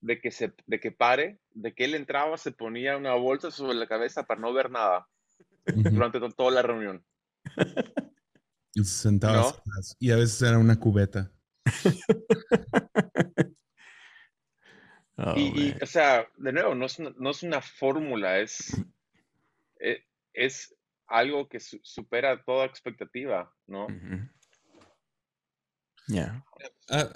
[0.00, 3.74] de que, se, de que pare, de que él entraba, se ponía una bolsa sobre
[3.74, 5.08] la cabeza para no ver nada
[5.66, 7.04] durante toda la reunión.
[8.74, 9.54] Y se sentaba
[9.98, 11.30] y a veces era una cubeta.
[15.22, 18.74] Oh, y, o sea, de nuevo, no es una, no es una fórmula, es,
[19.78, 20.74] e, es,
[21.06, 23.86] algo que supera toda expectativa, ¿no?
[26.06, 26.42] Ya.
[26.88, 27.10] Ah,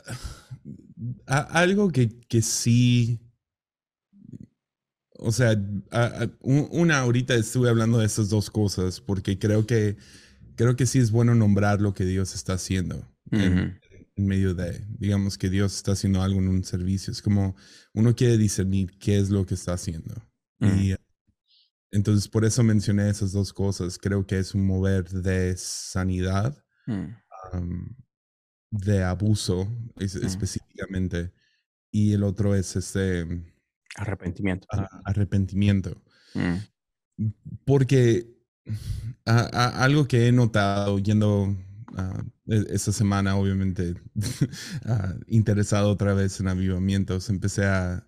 [1.27, 3.21] ah, algo que, que, sí.
[5.19, 5.57] O sea,
[5.91, 9.97] ah, una ahorita estuve hablando de esas dos cosas porque creo que
[10.57, 13.81] creo que sí es bueno nombrar lo que Dios está haciendo en,
[14.17, 17.13] medio de, digamos que Dios está haciendo algo en un servicio.
[17.13, 17.57] Es como
[17.93, 20.15] uno quiere discernir qué es lo que está haciendo.
[20.61, 20.95] Y
[21.91, 23.99] entonces por eso mencioné esas dos cosas.
[23.99, 27.07] Creo que es un mover de sanidad, mm.
[28.75, 30.03] De abuso mm.
[30.03, 31.33] específicamente.
[31.91, 33.27] Y el otro es este...
[33.97, 34.67] Arrepentimiento.
[35.05, 36.03] arrepentimiento.
[36.35, 36.57] Mm.
[37.65, 38.35] Porque
[39.25, 41.57] algo que he notado yendo
[42.47, 43.95] e, esta semana, obviamente,
[45.29, 48.05] interesado otra vez en avivamientos, empecé a,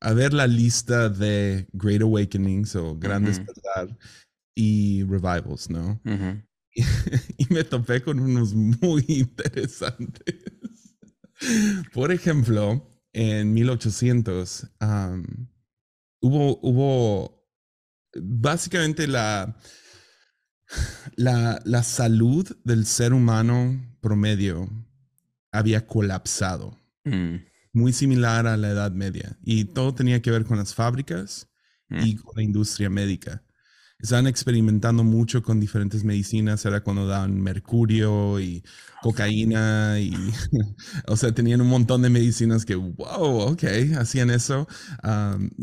[0.00, 3.98] a, ver la lista de Great Awakenings o Grandes Despertar
[4.54, 6.00] y Revivals, ¿no?
[7.38, 10.36] y, me topé con unos muy interesantes.
[11.92, 14.68] Por ejemplo, en 1800
[16.20, 17.48] hubo, hubo
[18.14, 19.56] básicamente la,
[21.16, 24.68] la, salud del ser humano promedio
[25.50, 26.78] había colapsado.
[27.04, 27.36] Mm.
[27.74, 29.38] Muy similar a la Edad Media.
[29.42, 31.48] Y todo tenía que ver con las fábricas
[31.90, 32.18] y mm.
[32.18, 33.42] con la industria médica
[34.02, 38.64] estaban experimentando mucho con diferentes medicinas, era cuando daban mercurio y
[39.00, 40.12] cocaína y,
[41.06, 43.62] o sea, tenían un montón de medicinas que, wow, ok,
[43.96, 44.66] hacían eso,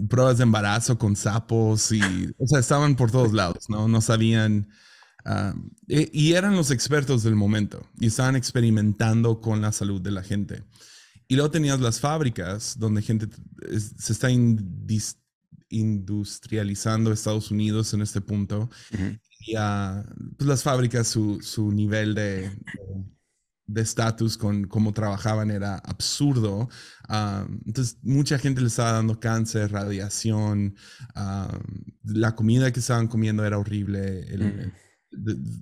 [0.10, 2.02] pruebas de embarazo con sapos y,
[2.38, 3.90] o sea, estaban por todos lados, ¿no?
[3.90, 4.70] No sabían,
[5.90, 10.24] e, y eran los expertos del momento y estaban experimentando con la salud de la
[10.24, 10.64] gente.
[11.28, 13.28] Y luego tenías las fábricas donde gente
[13.98, 14.32] se está
[15.70, 18.70] industrializando Estados Unidos en este punto.
[19.40, 20.04] Y uh,
[20.38, 22.52] pues las fábricas, su, su nivel de
[23.76, 26.70] estatus con cómo trabajaban era absurdo.
[27.08, 30.76] Uh, entonces, mucha gente le estaba dando cáncer, radiación,
[31.16, 31.58] uh,
[32.04, 34.74] la comida que estaban comiendo era horrible, el,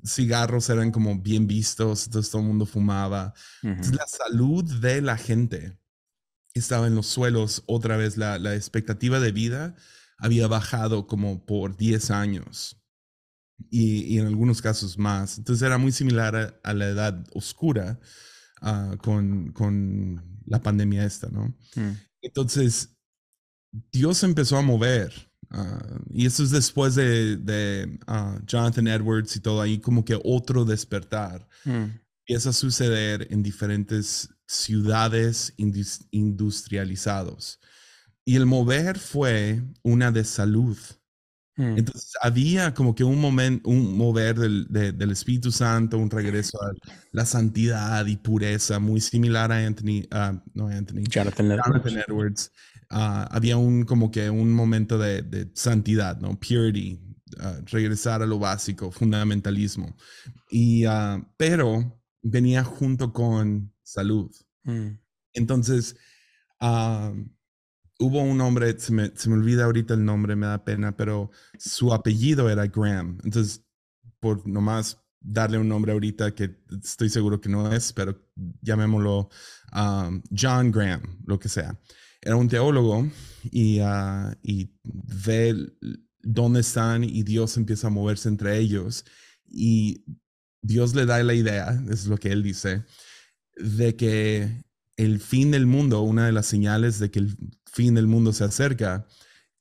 [0.06, 3.34] cigarros eran como bien vistos, entonces todo el mundo fumaba.
[3.62, 5.78] Entonces, la salud de la gente
[6.54, 9.76] estaba en los suelos, otra vez la, la expectativa de vida
[10.18, 12.82] había bajado como por 10 años
[13.70, 15.38] y, en algunos casos más.
[15.38, 18.00] Entonces era muy similar a, la edad oscura
[18.62, 21.54] ah, con, con, la pandemia esta, ¿no?
[21.76, 21.92] Mm.
[22.22, 22.98] Entonces,
[23.92, 25.30] Dios empezó a mover.
[25.50, 30.18] Ah, y eso es después de, de ah, Jonathan Edwards y todo ahí, como que
[30.24, 31.46] otro despertar.
[31.66, 32.00] Mm.
[32.26, 37.60] Empieza a suceder en diferentes ciudades industrializados.
[38.28, 40.78] Y el mover fue una de salud.
[41.56, 41.78] Hmm.
[41.78, 46.74] Entonces había como que un momento, un mover del, del, Espíritu Santo, un regreso a
[47.14, 51.54] la santidad y pureza, muy similar a Anthony, uh, no Anthony, Jonathan,
[52.06, 52.52] Edwards.
[52.90, 56.38] Ah, había un como que un momento de, de santidad, ¿no?
[56.38, 57.00] Purity,
[57.40, 59.96] ah, regresar a lo básico, fundamentalismo.
[60.52, 60.84] Y,
[61.38, 64.30] pero venía junto con salud.
[64.66, 64.98] Hmm.
[65.32, 65.96] Entonces,
[68.00, 71.32] hubo un hombre, se me, se me, olvida ahorita el nombre, me da pena, pero
[71.58, 73.20] su apellido era Graham.
[73.24, 73.64] Entonces,
[74.20, 78.20] por nomás darle un nombre ahorita que estoy seguro que no es, pero
[78.62, 79.30] llamémoslo
[79.74, 81.80] um, John Graham, lo que sea.
[82.22, 83.08] Era un teólogo
[83.44, 85.56] y, uh, y ve
[86.22, 89.06] dónde están y Dios empieza a moverse entre ellos
[89.46, 90.04] y
[90.62, 92.84] Dios le da la idea, es lo que él dice,
[93.56, 94.64] de que
[94.98, 97.38] el fin del mundo, una de las señales de que el
[97.78, 99.06] fin del mundo se acerca,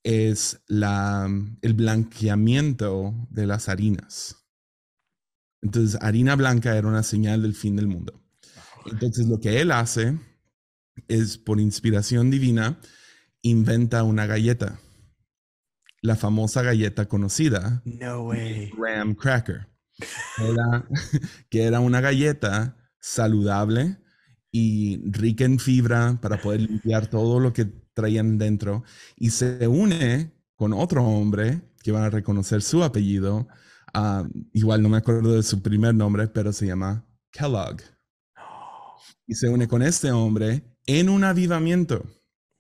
[0.03, 1.29] es la,
[1.61, 4.47] el blanqueamiento de las harinas.
[5.61, 8.25] Entonces, harina blanca era una señal del fin del mundo.
[8.87, 10.19] Entonces, lo que él hace
[11.09, 12.81] es, por inspiración divina,
[13.43, 14.81] inventa una galleta.
[16.01, 17.83] La famosa galleta conocida.
[17.85, 18.71] No way.
[18.79, 19.69] Graham Cracker.
[21.51, 23.99] que era una galleta saludable
[24.51, 28.85] y rica en fibra para poder limpiar todo lo que traían dentro
[29.17, 33.49] y se une con otro hombre que van a reconocer su apellido.
[33.95, 37.81] Ah, igual no me acuerdo de su primer nombre, pero se llama Kellogg.
[39.27, 42.05] Y se une con este hombre en un avivamiento.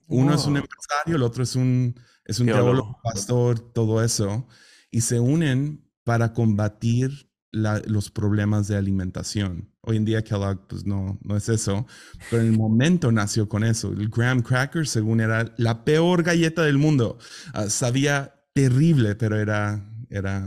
[0.09, 1.95] Uno es un empresario, el otro es un,
[2.25, 4.49] es un teólogo, pastor, todo eso.
[4.91, 9.71] Y se unen para combatir los problemas de alimentación.
[9.81, 11.87] Hoy en día Kellogg pues no, no es eso,
[12.31, 13.93] pero en el momento nació con eso.
[13.93, 17.19] El graham cracker, según era la peor galleta del mundo.
[17.53, 20.47] Ah, sabía terrible, pero era, era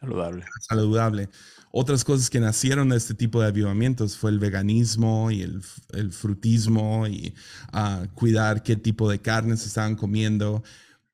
[0.00, 0.44] saludable.
[0.68, 1.28] saludable.
[1.72, 6.10] Otras cosas que nacieron de este tipo de avivamientos fue el veganismo y el, el
[6.10, 7.34] frutismo y
[7.74, 10.62] uh, cuidar qué tipo de carnes estaban comiendo.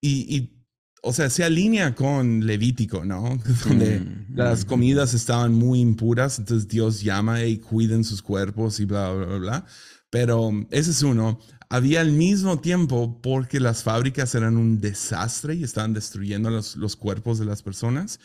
[0.00, 0.61] Y, y
[1.02, 3.38] o sea, se alinea con Levítico, ¿no?
[3.66, 4.68] Donde mm, las mm.
[4.68, 9.38] comidas estaban muy impuras, entonces Dios llama y cuiden sus cuerpos y bla, bla, bla,
[9.38, 9.66] bla.
[10.10, 11.40] Pero ese es uno.
[11.68, 16.96] Había al mismo tiempo, porque las fábricas eran un desastre y estaban destruyendo los, los
[16.96, 18.20] cuerpos de las personas,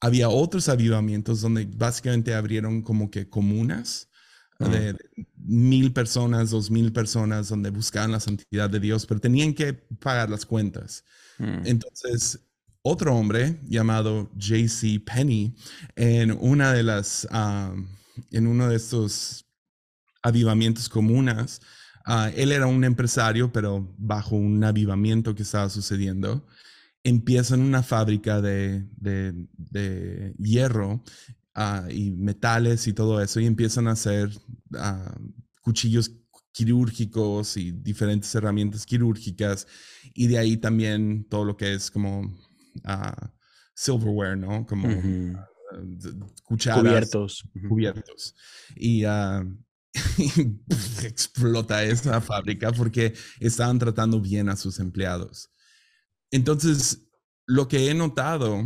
[0.00, 4.08] había otros avivamientos donde básicamente abrieron como que comunas
[4.58, 4.94] de
[5.36, 10.28] mil personas, dos mil personas, donde buscaban la santidad de Dios, pero tenían que pagar
[10.28, 11.04] las cuentas.
[11.40, 11.66] Mm.
[11.66, 12.38] Entonces,
[12.82, 15.00] otro hombre llamado J.C.
[15.00, 15.54] Penny,
[15.96, 17.26] en una de las,
[18.30, 19.46] en uno de estos
[20.22, 21.60] avivamientos comunas,
[22.04, 26.46] ah, él era un empresario, pero bajo un avivamiento que estaba sucediendo,
[27.02, 31.02] empieza en una fábrica de, de, hierro
[31.54, 34.30] ah, y metales y todo eso, y empiezan a hacer
[34.74, 35.14] ah,
[35.62, 36.10] cuchillos
[36.52, 39.66] quirúrgicos y diferentes herramientas quirúrgicas
[40.14, 43.26] y de ahí también todo lo que es como uh,
[43.74, 44.66] silverware, ¿no?
[44.66, 45.50] Como uh
[46.44, 46.82] cucharas.
[46.82, 47.44] Cubiertos.
[47.68, 48.34] Cubiertos.
[48.76, 49.04] Y,
[51.02, 55.50] explota esa fábrica porque estaban tratando bien a sus empleados.
[56.30, 57.08] Entonces,
[57.46, 58.60] lo que he notado,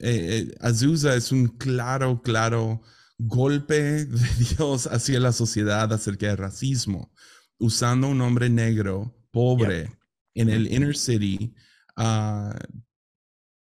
[0.00, 2.82] eh, eh, Azusa es un claro, claro
[3.18, 7.12] golpe de Dios hacia la sociedad acerca del racismo,
[7.58, 9.90] usando un hombre negro, pobre,
[10.34, 11.54] en el inner city,
[11.96, 12.54] ah,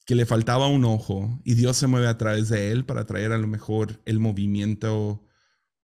[0.05, 3.31] que le faltaba un ojo, y Dios se mueve a través de él para traer
[3.31, 5.23] a lo mejor el movimiento,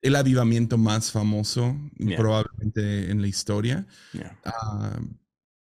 [0.02, 1.76] el avivamiento más famoso
[2.18, 3.86] probablemente en la historia.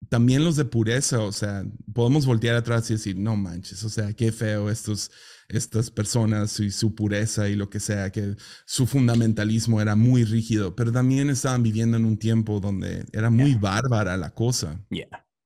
[0.08, 4.14] También los de pureza, o sea, podemos voltear atrás y decir, no manches, o sea,
[4.14, 5.12] qué feo estos
[5.50, 8.36] estas personas y su pureza y lo que sea, que
[8.66, 13.56] su fundamentalismo era muy rígido, pero también estaban viviendo en un tiempo donde era muy
[13.56, 14.80] bárbara la cosa.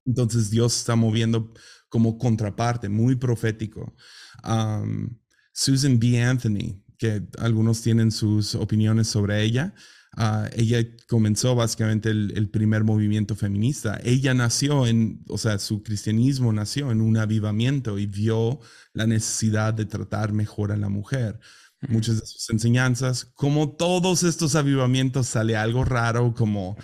[0.06, 1.54] Entonces Dios está moviendo
[1.88, 3.96] como contraparte, muy profético.
[5.54, 6.22] Susan B.
[6.22, 9.74] Anthony, que algunos tienen sus opiniones sobre ella,
[10.16, 14.00] Ah, ella comenzó básicamente el, primer movimiento feminista.
[14.04, 18.60] Ella nació en, o sea, su cristianismo nació en un avivamiento y vio
[18.94, 21.40] la necesidad de tratar mejor a la mujer.
[21.90, 26.78] Muchas de sus enseñanzas, como todos estos avivamientos, sale algo raro como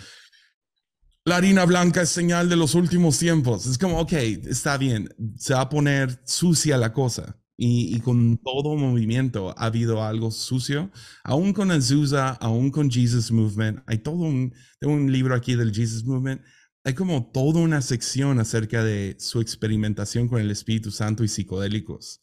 [1.24, 3.66] la harina blanca es señal de los últimos tiempos.
[3.66, 7.39] Es como, ok, está bien, se va a poner sucia la cosa.
[7.62, 10.90] Y, con todo movimiento ha habido algo sucio,
[11.22, 13.82] aún con Azusa, aún con Jesus Movement.
[13.86, 16.40] Hay todo un, tengo un libro aquí del Jesus Movement.
[16.84, 22.22] Hay como toda una sección acerca de su experimentación con el Espíritu Santo y psicodélicos.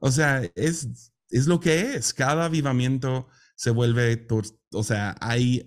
[0.00, 0.88] O sea, es,
[1.28, 2.14] es lo que es.
[2.14, 4.26] Cada avivamiento se vuelve,
[4.72, 5.64] o sea, hay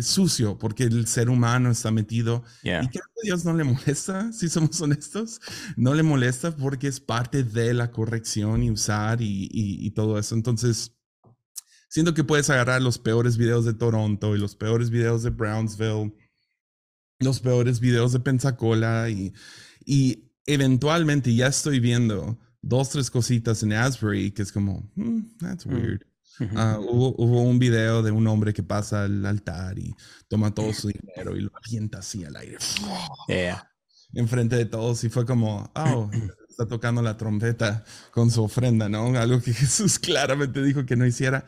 [0.00, 2.44] sucio porque el ser humano está metido.
[2.62, 5.40] Y creo que a Dios no le molesta, si somos honestos,
[5.76, 10.34] no le molesta porque es parte de la corrección y usar y, y, todo eso.
[10.34, 10.92] Entonces,
[11.88, 16.14] siento que puedes agarrar los peores videos de Toronto y los peores videos de Brownsville,
[17.20, 19.32] los peores videos de Pensacola y,
[19.84, 25.66] y eventualmente ya estoy viendo dos, tres cositas en Asbury que es como, hmm, that's
[25.66, 25.98] mm.
[26.54, 29.94] Ah, hubo, un video de un hombre que pasa al altar y
[30.28, 32.58] toma todo su dinero y lo avienta así al aire.
[33.28, 33.70] Yeah.
[34.12, 36.10] Enfrente de todos y fue como, oh,
[36.48, 39.06] está tocando la trompeta con su ofrenda, ¿no?
[39.18, 41.44] Algo que Jesús claramente dijo que no hiciera.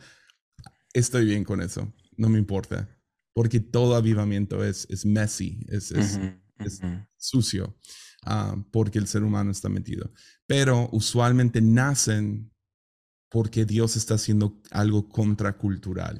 [0.93, 2.89] Estoy bien con eso, no me importa,
[3.33, 6.19] porque todo avivamiento es, es messy, es, es,
[7.15, 7.77] sucio,
[8.25, 10.11] ah, porque el ser humano está metido.
[10.47, 12.51] Pero usualmente nacen
[13.29, 16.19] porque Dios está haciendo algo contracultural.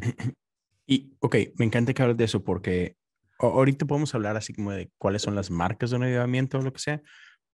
[0.92, 2.96] Y, ok, me encanta que hables de eso porque
[3.38, 6.74] ahorita podemos hablar así como de cuáles son las marcas de un avivamiento o lo
[6.74, 7.04] que sea,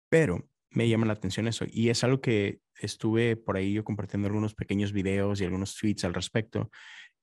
[0.09, 4.27] pero me llama la atención eso y es algo que estuve por ahí yo compartiendo
[4.27, 6.71] algunos pequeños videos y algunos tweets al respecto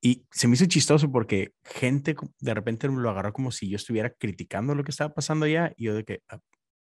[0.02, 4.12] y se me hizo chistoso porque gente de repente lo agarró como si yo estuviera
[4.12, 6.40] criticando lo que estaba pasando allá y yo de que ah,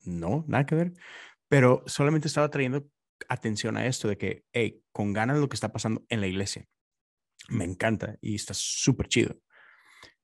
[0.05, 0.93] no, nada que ver,
[1.49, 2.87] pero solamente estaba trayendo
[3.29, 6.67] atención a esto de que, hey, con ganas lo que está pasando en la iglesia.
[7.49, 9.37] Me encanta y está súper chido.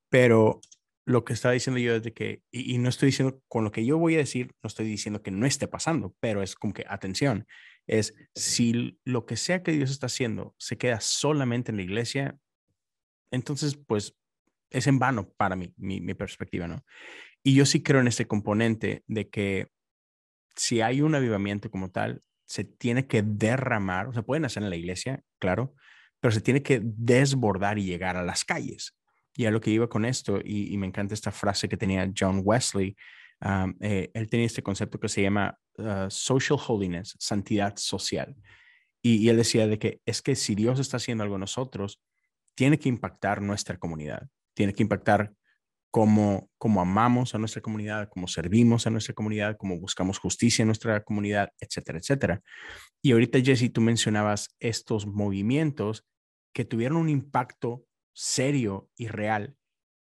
[0.08, 0.60] Pero
[1.04, 3.84] lo que estaba diciendo yo es de que, y, no estoy diciendo, con lo que
[3.84, 6.84] yo voy a decir, no estoy diciendo que no esté pasando, pero es como que,
[6.88, 7.46] atención,
[7.86, 12.38] es si lo que sea que Dios está haciendo se queda solamente en la iglesia,
[13.30, 14.16] entonces pues
[14.70, 16.84] es en vano para mí, mi, mi perspectiva, ¿no?
[17.42, 19.68] Y yo sí creo en este componente de que
[20.56, 24.70] si hay un avivamiento como tal, se tiene que derramar, o sea, pueden hacer en
[24.70, 25.74] la iglesia, claro,
[26.18, 28.96] pero se tiene que desbordar y llegar a las calles.
[29.36, 32.40] Y a lo que iba con esto, y, me encanta esta frase que tenía John
[32.42, 32.96] Wesley,
[33.80, 38.34] eh, él tenía este concepto que se llama uh, social holiness, santidad social.
[39.02, 42.00] Y, y, él decía de que es que si Dios está haciendo algo en nosotros,
[42.54, 45.34] tiene que impactar nuestra comunidad, tiene que impactar
[45.90, 50.68] cómo, cómo amamos a nuestra comunidad, cómo servimos a nuestra comunidad, cómo buscamos justicia en
[50.68, 52.42] nuestra comunidad, etcétera, etcétera.
[53.02, 56.06] Y ahorita, Jesse, tú mencionabas estos movimientos
[56.52, 59.56] que tuvieron un impacto serio y real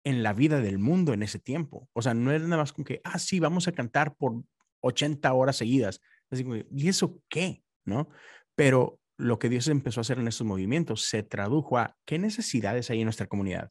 [0.03, 1.89] en la vida del mundo en ese tiempo.
[1.93, 4.43] O sea, no era nada más como que, ah, sí, vamos a cantar por
[4.81, 6.01] 80 horas seguidas.
[6.31, 7.63] Así ¿y eso qué?
[7.85, 8.09] ¿No?
[8.55, 12.89] Pero lo que Dios empezó a hacer en estos movimientos se tradujo a qué necesidades
[12.89, 13.69] hay en nuestra comunidad,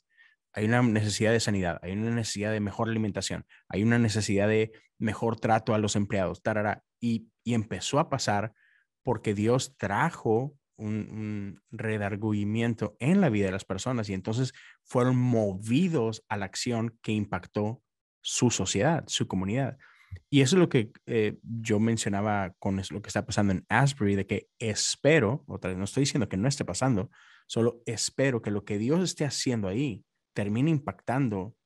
[0.52, 4.72] hay una necesidad de sanidad, hay una necesidad de mejor alimentación, hay una necesidad de
[4.98, 8.52] mejor trato a los empleados, tarara, y, y empezó a pasar
[9.02, 14.52] porque Dios trajo un, redargüimiento en la vida de las personas y entonces
[14.84, 17.82] fueron movidos a la acción que impactó
[18.20, 19.76] su sociedad, su comunidad.
[20.30, 24.14] Y eso es lo que eh, yo mencionaba con lo que está pasando en Asbury,
[24.14, 27.10] de que espero, otra vez no estoy diciendo que no esté pasando,
[27.46, 30.04] solo espero que lo que Dios esté haciendo ahí
[30.38, 31.56] termine impactando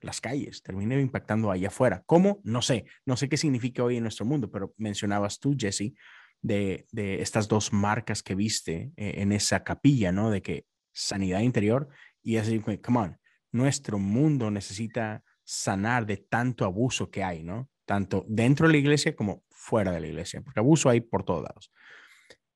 [0.00, 2.02] las calles, termine impactando allá afuera.
[2.04, 2.40] ¿Cómo?
[2.42, 5.94] No sé, no sé qué significa hoy en nuestro mundo, pero mencionabas tú, Jesse,
[6.42, 10.32] de, de estas dos marcas que viste eh, en esa capilla, ¿no?
[10.32, 11.90] De que sanidad interior
[12.20, 13.20] y así, come on,
[13.52, 17.70] nuestro mundo necesita sanar de tanto abuso que hay, ¿no?
[17.86, 21.44] Tanto dentro de la iglesia como fuera de la iglesia, porque abuso hay por todos
[21.44, 21.70] lados.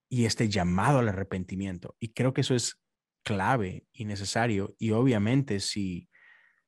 [0.08, 1.94] Y este llamado al arrepentimiento.
[2.00, 2.81] Y creo que eso es
[3.22, 4.74] clave y necesario.
[4.78, 6.08] Y obviamente si,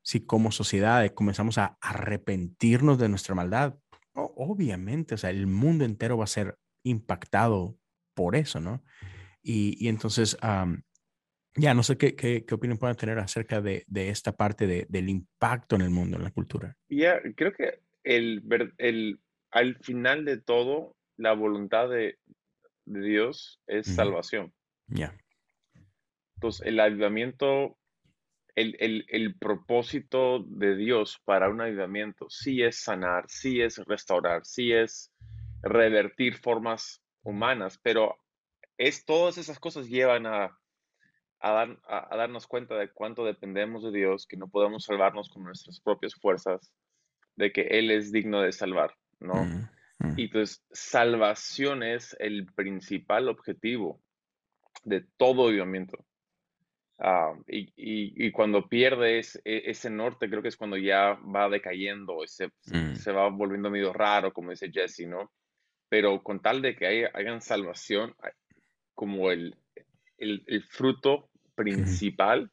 [0.03, 3.77] si como sociedad comenzamos a arrepentirnos de nuestra maldad,
[4.15, 7.77] obviamente, o sea, el mundo entero va a ser impactado
[8.15, 8.83] por eso, ¿no?
[9.43, 10.39] Y, y entonces,
[11.57, 14.87] ya no sé qué, qué, qué, opinión pueden tener acerca de, de esta parte de,
[14.89, 16.77] del impacto en el mundo, en la cultura.
[16.89, 18.43] Ya, creo que el,
[18.79, 22.19] el, al final de todo, la voluntad de,
[22.87, 24.53] de Dios es salvación.
[24.87, 25.17] Ya.
[26.45, 27.79] Entonces, el avivamiento,
[28.55, 34.45] el, el, el, propósito de Dios para un avivamiento sí es sanar, sí es restaurar,
[34.45, 35.11] sí es
[35.63, 38.19] revertir formas humanas, pero
[38.77, 40.55] es todas esas cosas llevan a,
[41.41, 45.45] a, dar, a, darnos cuenta de cuánto dependemos de Dios, que no podemos salvarnos con
[45.45, 46.71] nuestras propias fuerzas,
[47.37, 49.47] de que Él es digno de salvar, ¿no?
[49.47, 49.69] Mm,
[50.01, 50.15] mm.
[50.19, 54.03] Y pues salvación es el principal objetivo
[54.85, 56.05] de todo avivamiento.
[56.99, 62.19] Ah, y, y, cuando pierde ese, ese norte, creo que es cuando ya va decayendo,
[62.27, 62.95] se, mm.
[62.95, 65.33] se va volviendo medio raro, como dice Jesse, ¿no?
[65.89, 68.15] Pero con tal de que haya, hagan salvación
[68.95, 69.57] como el,
[70.19, 72.53] el, el fruto principal,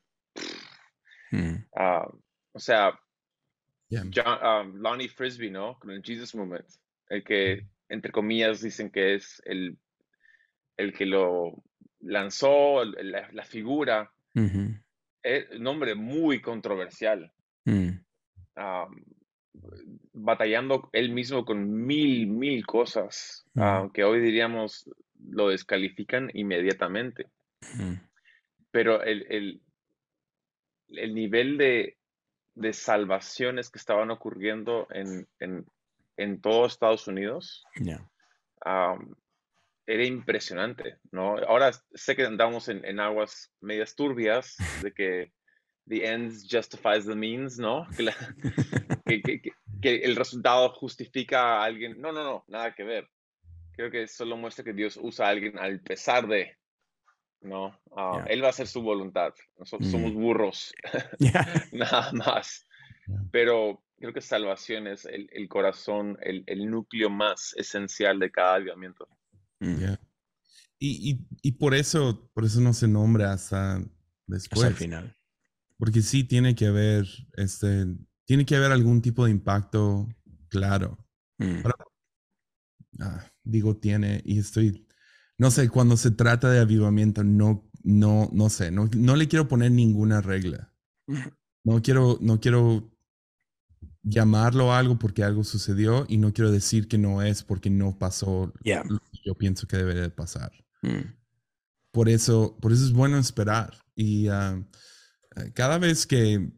[1.30, 1.56] mm.
[1.76, 2.08] ah,
[2.52, 3.00] o sea,
[3.92, 5.78] um, Lonnie Frisbee, ¿no?
[5.78, 6.68] Con el Jesus Movement,
[7.10, 9.78] el que, entre comillas, dicen que es el,
[10.78, 11.64] el que lo
[12.00, 14.12] lanzó, la, la figura
[15.24, 17.32] es un nombre muy controversial.
[17.66, 17.90] Mm.
[20.14, 23.46] batallando él mismo con mil, mil cosas
[23.94, 24.90] que hoy diríamos
[25.30, 27.28] lo descalifican inmediatamente.
[28.72, 29.62] Pero el, el,
[30.90, 31.98] el nivel de,
[32.56, 35.66] de, salvaciones que estaban ocurriendo en, en,
[36.18, 37.64] en todo Estados Unidos
[39.86, 41.38] era impresionante, ¿no?
[41.38, 45.32] Ahora sé que andamos en, en aguas medias turbias, de que
[45.88, 47.88] the ends justifies the means, ¿no?
[49.06, 49.42] Que, que,
[49.82, 52.00] que, el resultado justifica a alguien.
[52.00, 53.10] No, no, no, nada que ver.
[53.74, 56.56] Creo que solo muestra que Dios usa a alguien al pesar de,
[57.42, 57.78] ¿no?
[57.96, 59.34] Ah, él va a hacer su voluntad.
[59.58, 59.92] Nosotros mm.
[59.92, 60.74] somos burros,
[61.74, 62.68] nada más.
[63.32, 68.56] Pero creo que salvación es el, el corazón, el, el, núcleo más esencial de cada
[68.56, 69.08] avivamiento.
[69.62, 69.94] Mm.
[70.80, 73.82] Y, y, y, por eso, por eso no se nombra hasta
[74.26, 74.64] después.
[74.64, 75.16] al final.
[75.78, 77.86] Porque sí tiene que haber, este,
[78.26, 80.10] tiene que haber algún tipo de impacto
[80.50, 80.98] claro.
[81.38, 81.62] Mm.
[83.00, 84.88] ah, digo tiene, y estoy,
[85.38, 89.48] no sé, cuando se trata de avivamiento, no, no, no sé, no, no le quiero
[89.48, 90.74] poner ninguna regla.
[91.64, 92.92] No quiero, no quiero
[94.02, 98.52] llamarlo algo porque algo sucedió y no quiero decir que no es porque no pasó
[99.24, 100.52] yo pienso que debe de pasar.
[100.82, 101.14] Mm.
[101.92, 103.78] Por, eso, por eso es bueno esperar.
[103.96, 104.62] Y ah,
[105.54, 106.52] cada vez que,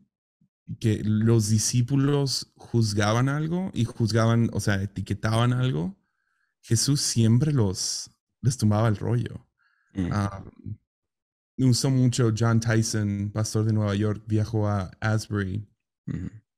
[0.80, 5.97] que los discípulos juzgaban algo y juzgaban, o sea, etiquetaban algo,
[6.61, 8.09] Jesús siempre los
[8.43, 9.47] les tumbaba el rollo.
[9.93, 10.09] Mm.
[10.11, 10.43] Ah,
[11.57, 15.68] usó mucho John Tyson, pastor de Nueva York, viajó a Asbury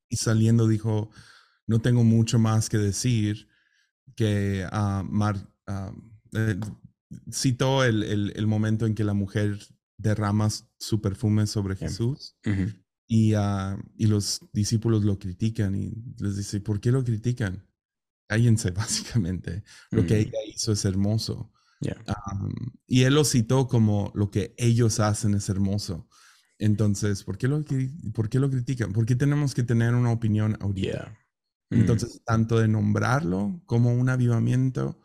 [0.10, 1.12] y saliendo dijo,
[1.68, 3.48] no tengo mucho más que decir
[4.16, 5.04] que uh,
[7.32, 8.04] citó el,
[8.36, 9.58] el, momento en que la mujer
[9.98, 12.38] derrama su perfume sobre Jesús
[13.08, 17.66] y, y, los discípulos lo critican y les dice, ¿por qué lo critican?
[18.28, 19.64] Cállense, básicamente.
[19.92, 20.20] Lo que mm.
[20.20, 21.52] ella hizo es hermoso
[22.88, 26.08] y él lo citó como lo que ellos hacen es hermoso.
[26.58, 27.64] Entonces, ¿por qué lo,
[28.14, 28.94] por qué lo critican?
[28.94, 31.18] ¿Por qué tenemos que tener una opinión ahorita?
[31.70, 31.76] Mm.
[31.76, 35.00] Entonces, tanto de nombrarlo como un avivamiento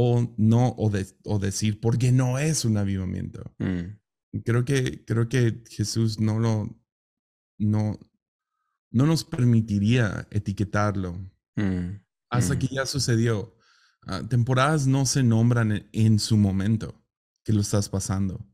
[0.00, 3.42] o no, o, de, o decir, porque no es un avivamiento.
[3.58, 4.40] Mm.
[4.44, 6.80] Creo, que, creo que Jesús no lo,
[7.58, 7.98] no,
[8.92, 11.18] no nos permitiría etiquetarlo
[11.56, 12.00] mm.
[12.30, 13.56] hasta que ya sucedió.
[14.02, 17.04] Ah, temporadas no se nombran en, su momento
[17.42, 18.46] que lo estás pasando.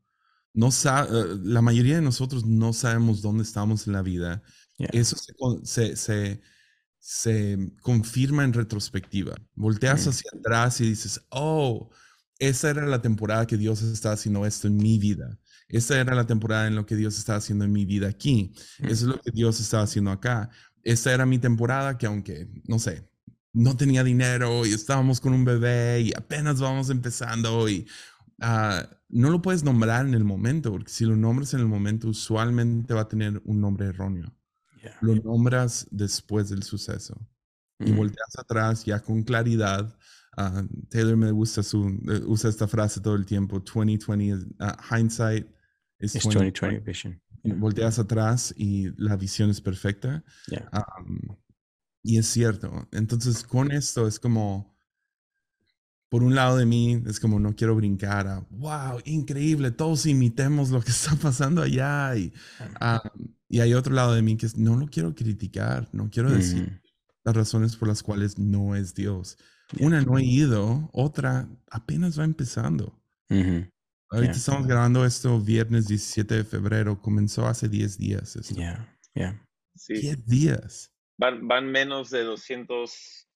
[0.54, 4.42] No eh, la mayoría de nosotros no sabemos dónde estamos en la vida.
[4.78, 5.34] Eso se,
[5.66, 6.40] se, se,
[7.80, 9.34] confirma en retrospectiva.
[9.54, 10.08] Volteas mm.
[10.08, 11.90] hacia atrás y dices, oh,
[12.38, 15.38] esa era la temporada que Dios estaba haciendo esto en mi vida.
[15.68, 18.54] Esa era la temporada en lo que Dios estaba haciendo en mi vida aquí.
[18.78, 20.50] Eso es lo que Dios estaba haciendo acá.
[20.82, 23.08] Esta era mi temporada que aunque, no sé,
[23.52, 27.86] no tenía dinero y estábamos con un bebé y apenas vamos empezando y
[28.40, 32.08] ah, no lo puedes nombrar en el momento, porque si lo nombras en el momento,
[32.08, 34.34] usualmente va a tener un nombre erróneo.
[35.00, 37.18] Lo nombras después del suceso
[37.78, 37.96] y mm.
[37.96, 39.96] volteas atrás ya con claridad.
[40.36, 45.46] Ah, Taylor me gusta su, eh, usa esta frase todo el tiempo, 2020, ah, hindsight
[46.00, 47.20] is 2020 vision.
[47.44, 50.24] Volteas atrás y la visión es perfecta.
[52.02, 52.88] Y es cierto.
[52.92, 54.73] Entonces, con esto es como,
[56.14, 60.70] por un lado de mí, es como no quiero brincar a, wow, increíble, todos imitemos
[60.70, 62.16] lo que está pasando allá.
[62.16, 62.32] Y,
[62.78, 63.02] ah,
[63.48, 66.80] y hay otro lado de mí que es, no lo quiero criticar, no quiero decir
[67.24, 69.38] las razones por las cuales no es Dios.
[69.80, 72.96] Una no he ido, otra apenas va empezando.
[74.08, 78.34] Ahorita estamos grabando esto viernes 17 de febrero, comenzó hace 10 días.
[78.54, 79.44] Ya, ya.
[79.88, 80.92] 10 días.
[81.18, 83.26] Van, van menos de 210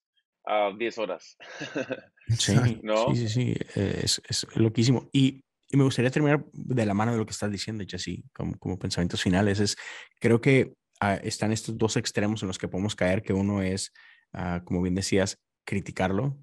[0.97, 1.37] uh, horas.
[2.37, 3.15] Sí, ¿no?
[3.15, 5.09] sí, sí, sí, eh, es, es loquísimo.
[5.13, 8.59] Y, y, me gustaría terminar de la mano de lo que estás diciendo, Jesse, como,
[8.59, 9.61] como pensamientos finales.
[9.61, 9.77] Es,
[10.21, 13.93] creo que uh, están estos dos extremos en los que podemos caer, que uno es,
[14.35, 16.39] uh, como bien decías, criticarlo,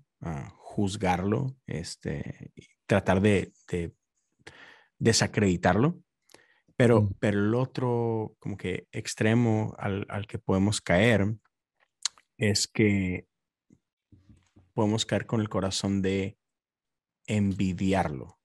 [0.57, 2.51] juzgarlo, este,
[2.88, 3.93] tratar de, de
[4.99, 5.99] desacreditarlo.
[6.75, 7.13] Pero, mm.
[7.19, 11.36] pero el otro como que extremo al, al, que podemos caer
[12.38, 13.27] es que
[14.76, 16.38] podemos caer con el corazón de
[17.26, 18.39] envidiarlo.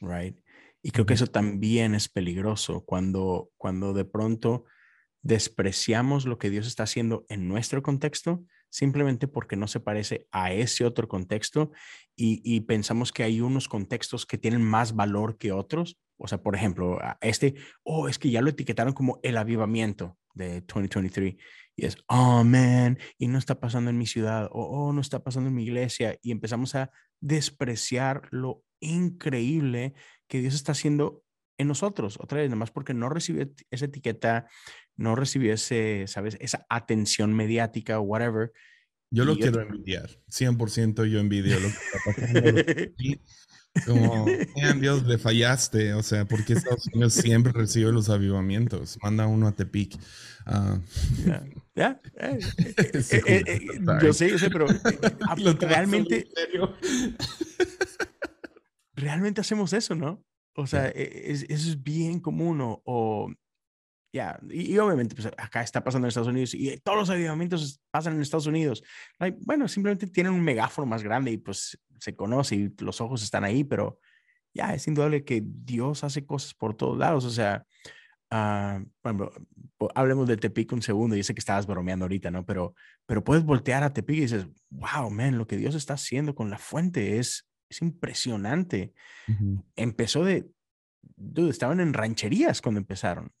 [0.00, 0.38] Right?
[0.82, 4.64] Y creo que eso también es peligroso cuando, cuando de pronto
[5.22, 10.52] despreciamos lo que Dios está haciendo en nuestro contexto simplemente porque no se parece a
[10.52, 11.72] ese otro contexto
[12.14, 15.98] y, pensamos que hay unos contextos que tienen más valor que otros.
[16.16, 20.62] O sea, por ejemplo, este, oh, es que ya lo etiquetaron como el avivamiento de
[20.62, 21.36] 2023
[21.76, 22.42] y es, oh,
[23.18, 26.18] y no está pasando en mi ciudad, o oh, no está pasando en mi iglesia,
[26.22, 26.90] y empezamos a
[27.20, 29.94] despreciar lo increíble
[30.26, 31.22] que Dios está haciendo
[31.58, 34.48] en nosotros, otra vez, nada más porque no recibió esa etiqueta,
[34.96, 36.36] no recibió ese, ¿sabes?
[36.40, 38.52] Esa atención mediática o whatever.
[39.10, 42.92] Yo lo quiero envidiar, 100% yo envidio lo que está pasando.
[43.84, 44.26] Como,
[44.80, 45.94] Dios, le fallaste.
[45.94, 48.98] O sea, porque Estados Unidos siempre recibe los avivamientos?
[49.02, 49.98] Manda uno a Tepic.
[50.46, 50.80] Uh,
[51.74, 52.38] ya, eh,
[53.26, 53.60] eh, eh,
[54.00, 54.66] yo sé, yo sé, pero
[55.60, 56.28] realmente.
[58.94, 60.24] realmente hacemos eso, ¿no?
[60.56, 62.58] O sea, e, eso es bien común.
[62.60, 63.30] O,
[64.12, 68.14] ya, y, obviamente pues, acá está pasando en Estados Unidos y todos los avivamientos pasan
[68.14, 68.82] en Estados Unidos.
[69.40, 73.44] Bueno, simplemente tienen un megáfono más grande y pues se conoce y los ojos están
[73.44, 73.98] ahí, pero
[74.54, 77.24] ya es indudable que Dios hace cosas por todos lados.
[77.24, 77.66] O sea,
[78.30, 79.30] uh, bueno,
[79.94, 81.14] hablemos de Tepic un segundo.
[81.14, 82.44] Yo sé que estabas bromeando ahorita, ¿no?
[82.46, 86.34] Pero, pero puedes voltear a Tepic y dices, wow, man, lo que Dios está haciendo
[86.34, 88.92] con la fuente es, es impresionante.
[89.74, 90.48] Empezó de,
[91.02, 93.32] dude, estaban en rancherías cuando empezaron.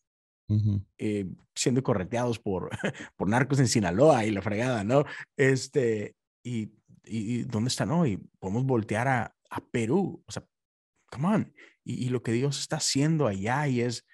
[0.98, 2.70] Eh, siendo correteados por,
[3.16, 5.04] por narcos en Sinaloa y la fregada, ¿no?
[5.36, 6.14] Este,
[6.44, 6.70] y
[7.06, 8.18] ¿y, dónde están hoy?
[8.38, 10.44] Podemos voltear a, a Perú, o sea,
[11.10, 11.54] come on.
[11.84, 14.06] Y, y, lo que Dios está haciendo allá y es,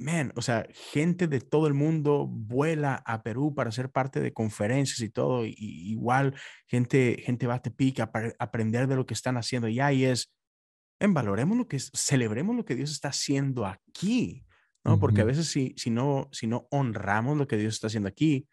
[0.00, 4.32] man, o sea, gente de todo el mundo vuela a Perú para ser parte de
[4.32, 5.44] conferencias y todo.
[5.44, 6.34] Y, igual
[6.66, 10.32] gente, gente va a Tepic a, aprender de lo que están haciendo y es,
[11.00, 14.44] en valoremos lo que es, celebremos lo que Dios está haciendo aquí,
[14.84, 14.98] ¿no?
[14.98, 18.48] Porque a veces si, si, no, si no honramos lo que Dios está haciendo aquí,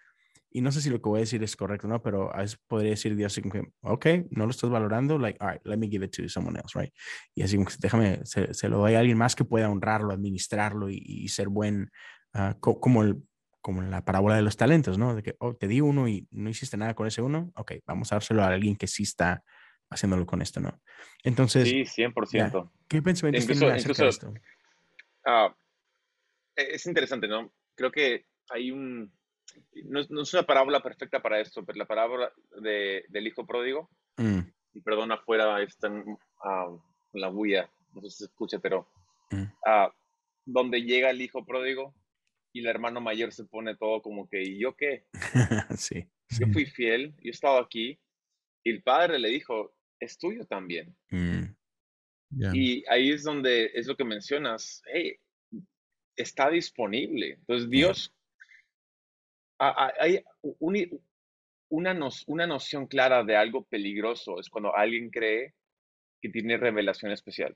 [0.49, 2.01] y no sé si lo que voy a decir es correcto, ¿no?
[2.01, 5.37] Pero a veces podría decir Dios así como que, ok, no lo estás valorando, like,
[5.41, 6.93] all right, let me give it to someone else, right?
[7.35, 10.89] Y así como que déjame, se, lo doy a alguien más que pueda honrarlo, administrarlo
[10.89, 11.91] y, ser buen,
[12.33, 13.21] uh, como, el,
[13.61, 15.15] como la parábola de los talentos, ¿no?
[15.15, 18.11] De que, oh, te di uno y no hiciste nada con ese uno, ok, vamos
[18.11, 19.43] a dárselo a alguien que sí está
[19.89, 20.81] haciéndolo con esto, ¿no?
[21.23, 21.67] Entonces...
[21.67, 22.71] Sí, 100%.
[22.87, 24.33] ¿Qué pensamientos incluso, acerca de esto?
[25.25, 25.53] Uh,
[26.55, 27.53] es interesante, ¿no?
[27.75, 29.11] Creo que hay un
[29.85, 32.31] no, es una parábola perfecta para esto, pero la parábola
[32.61, 34.39] de, del hijo pródigo, mm.
[34.73, 36.79] y perdón, afuera están uh,
[37.13, 38.87] la bulla, no sé si se escucha, pero
[39.31, 39.43] mm.
[39.65, 39.91] ah,
[40.45, 41.93] donde llega el hijo pródigo
[42.53, 45.05] y el hermano mayor se pone todo como que, ¿y yo qué?
[45.77, 46.07] sí.
[46.39, 47.99] Yo fui fiel, yo he estado aquí,
[48.63, 50.95] y el padre le dijo, es tuyo también.
[51.09, 51.45] Mm.
[52.53, 55.17] Y ahí es donde es lo que mencionas, hey,
[56.15, 57.37] está disponible.
[57.39, 58.13] Entonces Dios
[59.59, 60.23] hay
[61.69, 65.53] una, una noción clara de algo peligroso, es cuando alguien cree
[66.21, 67.55] que tiene revelación especial.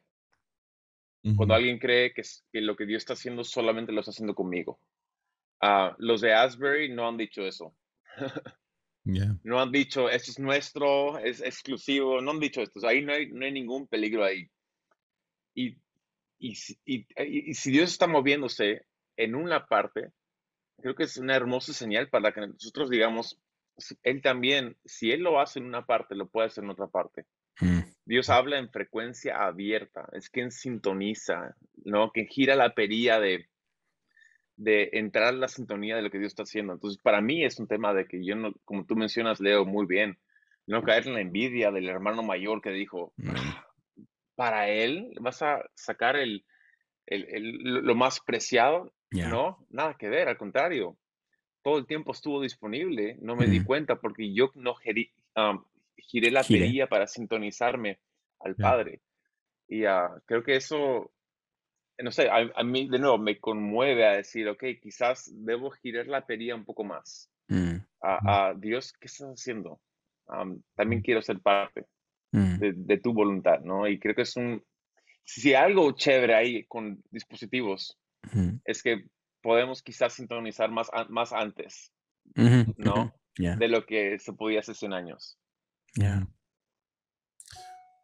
[1.35, 4.79] Cuando alguien cree que, que, lo que Dios está haciendo solamente lo está haciendo conmigo.
[5.61, 7.75] Ah, los de Asbury no han dicho eso.
[9.43, 12.85] No han dicho, esto es nuestro, es exclusivo, no han dicho esto.
[12.87, 14.47] ahí no hay, no hay ningún peligro ahí.
[15.55, 15.77] Y,
[16.39, 16.53] y,
[16.85, 18.85] y, y, si Dios está moviéndose
[19.17, 20.11] en una parte,
[20.81, 23.39] creo que es una hermosa señal para que nosotros digamos,
[24.03, 27.25] Él también, si Él lo hace en una parte, lo puede hacer en otra parte.
[27.59, 27.81] Mm.
[28.05, 31.55] Dios habla en frecuencia abierta, es quien sintoniza,
[31.85, 32.11] ¿no?
[32.11, 33.47] Que gira la perilla de,
[34.55, 36.73] de entrar en la sintonía de lo que Dios está haciendo.
[36.73, 39.85] Entonces, para mí es un tema de que yo, no, como tú mencionas, Leo, muy
[39.85, 40.17] bien,
[40.67, 43.29] no caer en la envidia del hermano mayor que dijo, mm.
[44.35, 46.45] para él vas a sacar el,
[47.05, 50.97] el, el, lo más preciado no, nada que ver, al contrario.
[51.63, 55.11] Todo el tiempo estuvo disponible, no me di cuenta porque yo no giré
[56.31, 57.99] la perilla para sintonizarme
[58.39, 59.01] al Padre.
[59.67, 61.11] Y uh, creo que eso,
[61.99, 66.25] no sé, a, mí de nuevo me conmueve a decir, ok, quizás debo girar la
[66.25, 67.31] perilla un poco más.
[67.47, 68.59] Mm, a, mm.
[68.59, 69.79] Dios, ¿qué estás haciendo?
[70.75, 71.03] también mm.
[71.03, 71.85] quiero ser parte
[72.31, 73.85] de, de, tu voluntad, ¿no?
[73.87, 74.63] Y creo que es un,
[75.25, 78.00] si algo chévere ahí con dispositivos
[78.65, 79.05] es que
[79.41, 81.91] podemos quizás sintonizar más, más antes,
[82.35, 83.13] ¿no?
[83.37, 85.39] De lo que se podía hace 100 años.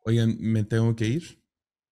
[0.03, 1.43] Oigan, me tengo que ir.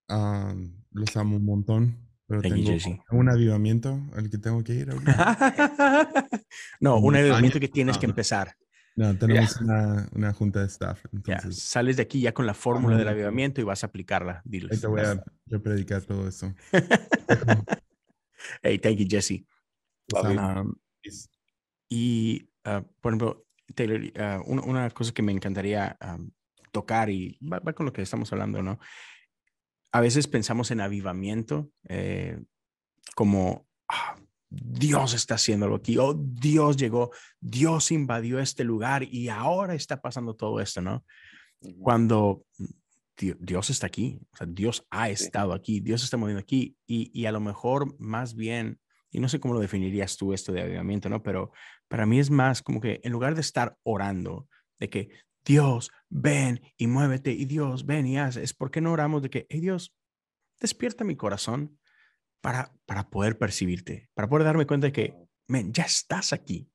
[0.08, 0.54] Ah,
[0.92, 2.06] los amo un montón.
[2.28, 2.72] Pero tengo
[3.12, 4.88] un avivamiento al que tengo que ir.
[6.80, 8.56] no, un avivamiento que tienes que empezar.
[8.96, 11.06] No, tenemos una, una, junta de staff.
[11.12, 11.62] Entonces...
[11.62, 14.42] Sales de aquí ya con la fórmula del avivamiento y vas a aplicarla.
[14.46, 14.82] Diles.
[14.82, 15.24] te voy a,
[15.62, 16.54] predicar todo eso.
[18.66, 19.46] Hey, thank you, Jesse.
[20.16, 20.74] Um,
[21.88, 23.46] y, uh, por ejemplo,
[23.76, 26.32] Taylor, uh, una, cosa que me encantaría um,
[26.72, 28.80] tocar y va, con lo que estamos hablando, ¿no?
[29.92, 32.44] A veces pensamos en avivamiento eh,
[33.16, 34.16] como ah,
[34.50, 40.02] Dios está haciendo algo aquí, oh, Dios llegó, Dios invadió este lugar y ahora está
[40.02, 41.06] pasando todo esto, ¿no?
[41.80, 42.46] Cuando
[43.18, 47.26] Dios está aquí, o sea, Dios ha estado aquí, Dios está moviendo aquí y, y,
[47.26, 51.08] a lo mejor más bien, y no sé cómo lo definirías tú esto de avivamiento,
[51.08, 51.24] ¿no?
[51.24, 51.52] Pero
[51.88, 54.48] para mí es más como que en lugar de estar orando,
[54.80, 55.10] de que
[55.46, 59.46] Dios, ven y muévete y Dios, ven y haz, es porque no oramos de que,
[59.50, 59.96] hey Dios,
[60.60, 61.80] despierta mi corazón
[62.42, 65.16] para, para poder percibirte, para poder darme cuenta de que,
[65.48, 66.70] men, ya estás aquí.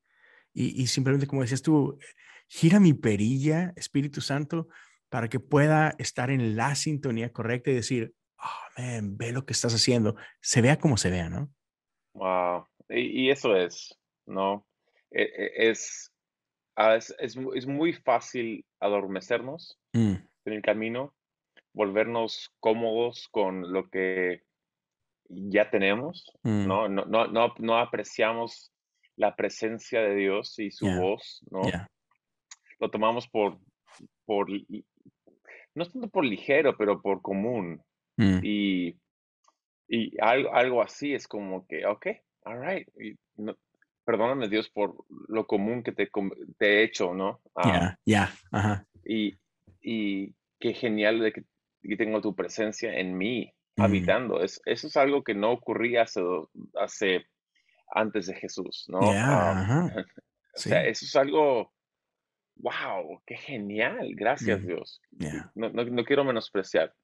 [0.52, 1.98] Y, y simplemente como decías tú,
[2.48, 4.68] gira mi perilla, Espíritu Santo,
[5.10, 9.52] para que pueda estar en la sintonía correcta y decir, oh, man, ve lo que
[9.52, 11.52] estás haciendo, se vea como se vea, ¿no?
[12.14, 14.66] Wow, y, eso es, ¿no?
[15.10, 15.74] E, e,
[16.76, 20.14] ah, es, es, es, muy fácil adormecernos mm.
[20.44, 21.14] en el camino,
[21.72, 24.42] volvernos cómodos con lo que
[25.28, 26.66] ya tenemos, mm.
[26.66, 26.88] ¿no?
[26.88, 28.72] No, no, no, no, apreciamos
[29.16, 31.62] la presencia de Dios y su voz, ¿no?
[32.78, 33.58] Lo tomamos por,
[34.24, 34.48] por
[35.74, 37.82] no tanto por ligero, pero por común.
[38.16, 38.40] Mm.
[38.42, 38.96] Y,
[39.88, 42.06] y algo, algo, así es como que, ok,
[42.44, 42.88] all right.
[44.04, 44.96] perdóname Dios por
[45.28, 46.08] lo común que te,
[46.58, 47.40] te he hecho, ¿no?
[47.64, 48.86] Ya, ya, ajá.
[49.04, 49.36] Y,
[49.80, 51.44] y qué genial de que,
[51.82, 53.82] que tengo tu presencia en mí, Mm.
[53.82, 54.42] habitando.
[54.42, 56.20] Es, eso es algo que no ocurría hace,
[56.74, 57.24] hace
[57.94, 59.00] antes de Jesús, ¿no?
[59.00, 59.94] Yeah, Ah, ajá.
[60.54, 61.72] o sea, eso es algo,
[62.62, 64.66] wow, qué genial, gracias Mm.
[64.66, 65.00] Dios.
[65.18, 66.94] Yeah, No, no, no quiero menospreciar.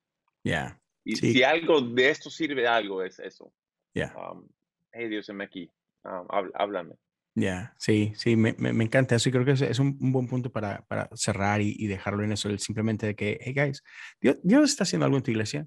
[0.45, 1.33] yeah, Y Sí.
[1.33, 3.53] si algo de esto sirve algo, es eso.
[3.95, 4.15] yeah.
[4.17, 4.49] Um,
[4.93, 5.71] hey Dios, heme aquí,
[6.05, 6.95] um, háblame.
[7.39, 10.11] Ya, sí, sí, me, me, me encanta eso y creo que es, es un, un
[10.11, 13.53] buen punto para, para cerrar y, y dejarlo en eso, el simplemente de que, hey
[13.55, 13.83] guys,
[14.21, 15.67] Dios, Dios está haciendo algo en tu iglesia,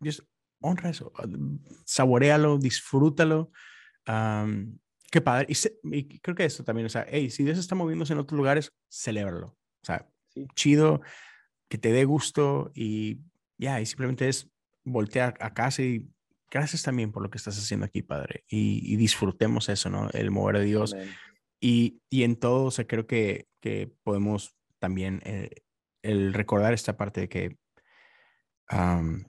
[0.00, 0.26] Dios
[0.60, 1.26] honra eso, ah,
[1.84, 3.52] saborealo, disfrútalo,
[5.10, 7.74] qué padre, y, se- y creo que esto también, o sea, hey, si Dios está
[7.74, 10.46] moviéndose en otros lugares, celébralo, o sea, Sí.
[10.54, 11.00] chido,
[11.68, 13.18] que te dé gusto y
[13.58, 14.48] ya, y simplemente es
[14.84, 16.08] voltear a casa y
[16.50, 20.08] gracias también por lo que estás haciendo aquí, Padre, y, y disfrutemos eso, ¿no?
[20.12, 20.94] El mover de Dios.
[21.60, 25.50] Y, y en todo, o sea, creo que, que podemos también eh,
[26.02, 27.58] el recordar esta parte de que
[28.68, 29.24] am,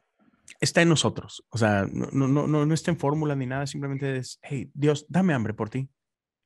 [0.59, 1.43] está en nosotros.
[1.49, 5.05] O sea, no, no, no, no está en fórmula ni nada, simplemente es, hey, Dios,
[5.09, 5.89] dame hambre por ti.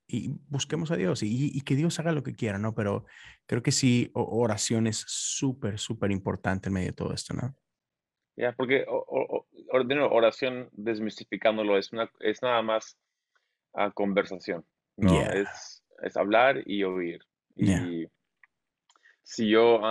[0.08, 2.76] Y busquemos a Dios y, y que Dios haga lo que quiera, ¿no?
[2.76, 3.06] Pero
[3.48, 7.56] creo que sí, oración es súper, súper importante en medio de todo esto, ¿no?
[8.38, 13.00] Ya, porque o- o- o- or- nuevo, oración, desmistificándolo, es, una, es nada más
[13.74, 14.64] ah, conversación,
[14.98, 15.12] ¿no?
[15.12, 15.32] Yeah.
[15.34, 17.22] Es, es hablar y oír.
[17.56, 18.10] Y Yeah.
[19.28, 19.82] Si yo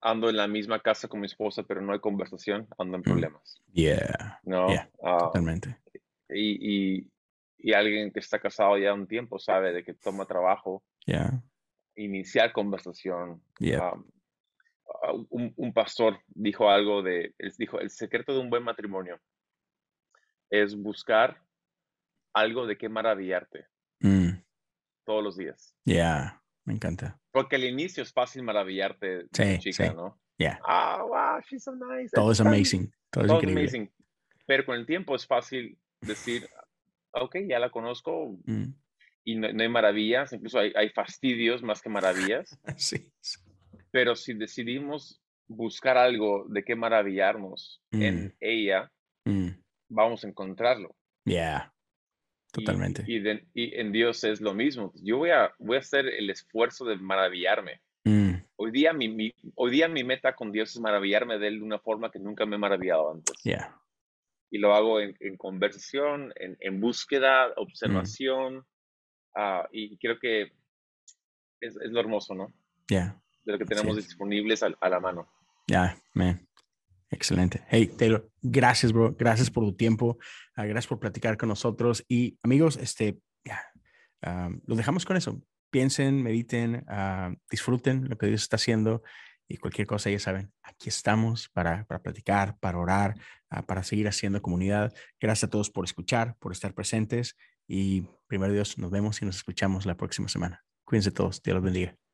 [0.00, 3.04] ando en la misma casa con mi esposa, pero no hay conversación, ando en Mm.
[3.04, 4.68] problemas, Yeah, ¿no?
[4.72, 5.78] Yeah, Ah, totalmente.
[6.28, 7.10] y, y,
[7.58, 11.40] y alguien que está casado ya un tiempo sabe de que toma trabajo Yeah,
[11.94, 13.40] iniciar conversación.
[13.60, 18.64] yeah, Um, un, un pastor dijo algo de, él dijo, el secreto de un buen
[18.64, 19.20] matrimonio
[20.50, 21.40] es buscar
[22.34, 23.66] algo de qué maravillarte
[24.00, 24.30] mm,
[25.04, 25.76] todos los días.
[25.84, 27.18] yeah, me encanta.
[27.32, 29.94] Porque al inicio es fácil maravillarte de Sí, chica, sí.
[29.96, 30.20] ¿no?
[30.38, 32.10] Yeah, Ah, wow, she's so nice.
[32.14, 33.62] todo es amazing, todo es increíble.
[33.62, 33.90] amazing.
[34.46, 36.48] Pero con el tiempo es fácil decir,
[37.12, 38.72] ok, ya la conozco Mm,
[39.24, 42.56] y no, no hay maravillas, incluso hay, hay fastidios más que maravillas.
[42.76, 43.40] sí, sí.
[43.90, 48.02] Pero si decidimos buscar algo de qué maravillarnos Mm.
[48.02, 48.92] en ella,
[49.24, 49.48] Mm,
[49.90, 50.94] vamos a encontrarlo.
[51.24, 51.72] yeah,
[52.52, 53.04] totalmente.
[53.06, 54.92] Y, de- y en Dios es lo mismo.
[55.02, 57.80] Yo voy a, voy a hacer el esfuerzo de maravillarme.
[58.04, 61.58] Mm, Hoy día mi, mi- hoy día mi meta con Dios es maravillarme de Él
[61.58, 63.34] de una forma que nunca me he maravillado antes.
[63.44, 63.76] yeah,
[64.50, 67.52] Y lo hago en, en conversación, en, en búsqueda, Mm.
[67.56, 68.66] observación.
[69.34, 70.52] ah, y creo que
[71.60, 72.52] es, es lo hermoso, ¿no?
[72.88, 74.06] yeah, De lo que tenemos es.
[74.08, 75.28] disponibles a, a la mano.
[75.66, 76.47] yeah, man.
[77.10, 77.62] Excelente.
[77.68, 79.14] Hey, Taylor, gracias, bro.
[79.18, 80.18] Gracias por tu tiempo.
[80.54, 82.04] ah, gracias por platicar con nosotros.
[82.08, 83.62] Y amigos, este, ya,
[84.22, 85.40] ah, los dejamos con eso.
[85.70, 89.02] Piensen, mediten, ah, disfruten lo que Dios está haciendo
[89.48, 93.14] y cualquier cosa, ya saben, aquí estamos para, para platicar, para orar,
[93.48, 94.92] ah, para seguir haciendo comunidad.
[95.18, 97.34] Gracias a todos por escuchar, por estar presentes
[97.66, 100.64] y primero Dios, nos vemos y nos escuchamos la próxima semana.
[100.84, 101.42] Cuídense todos.
[101.42, 102.07] Dios los bendiga.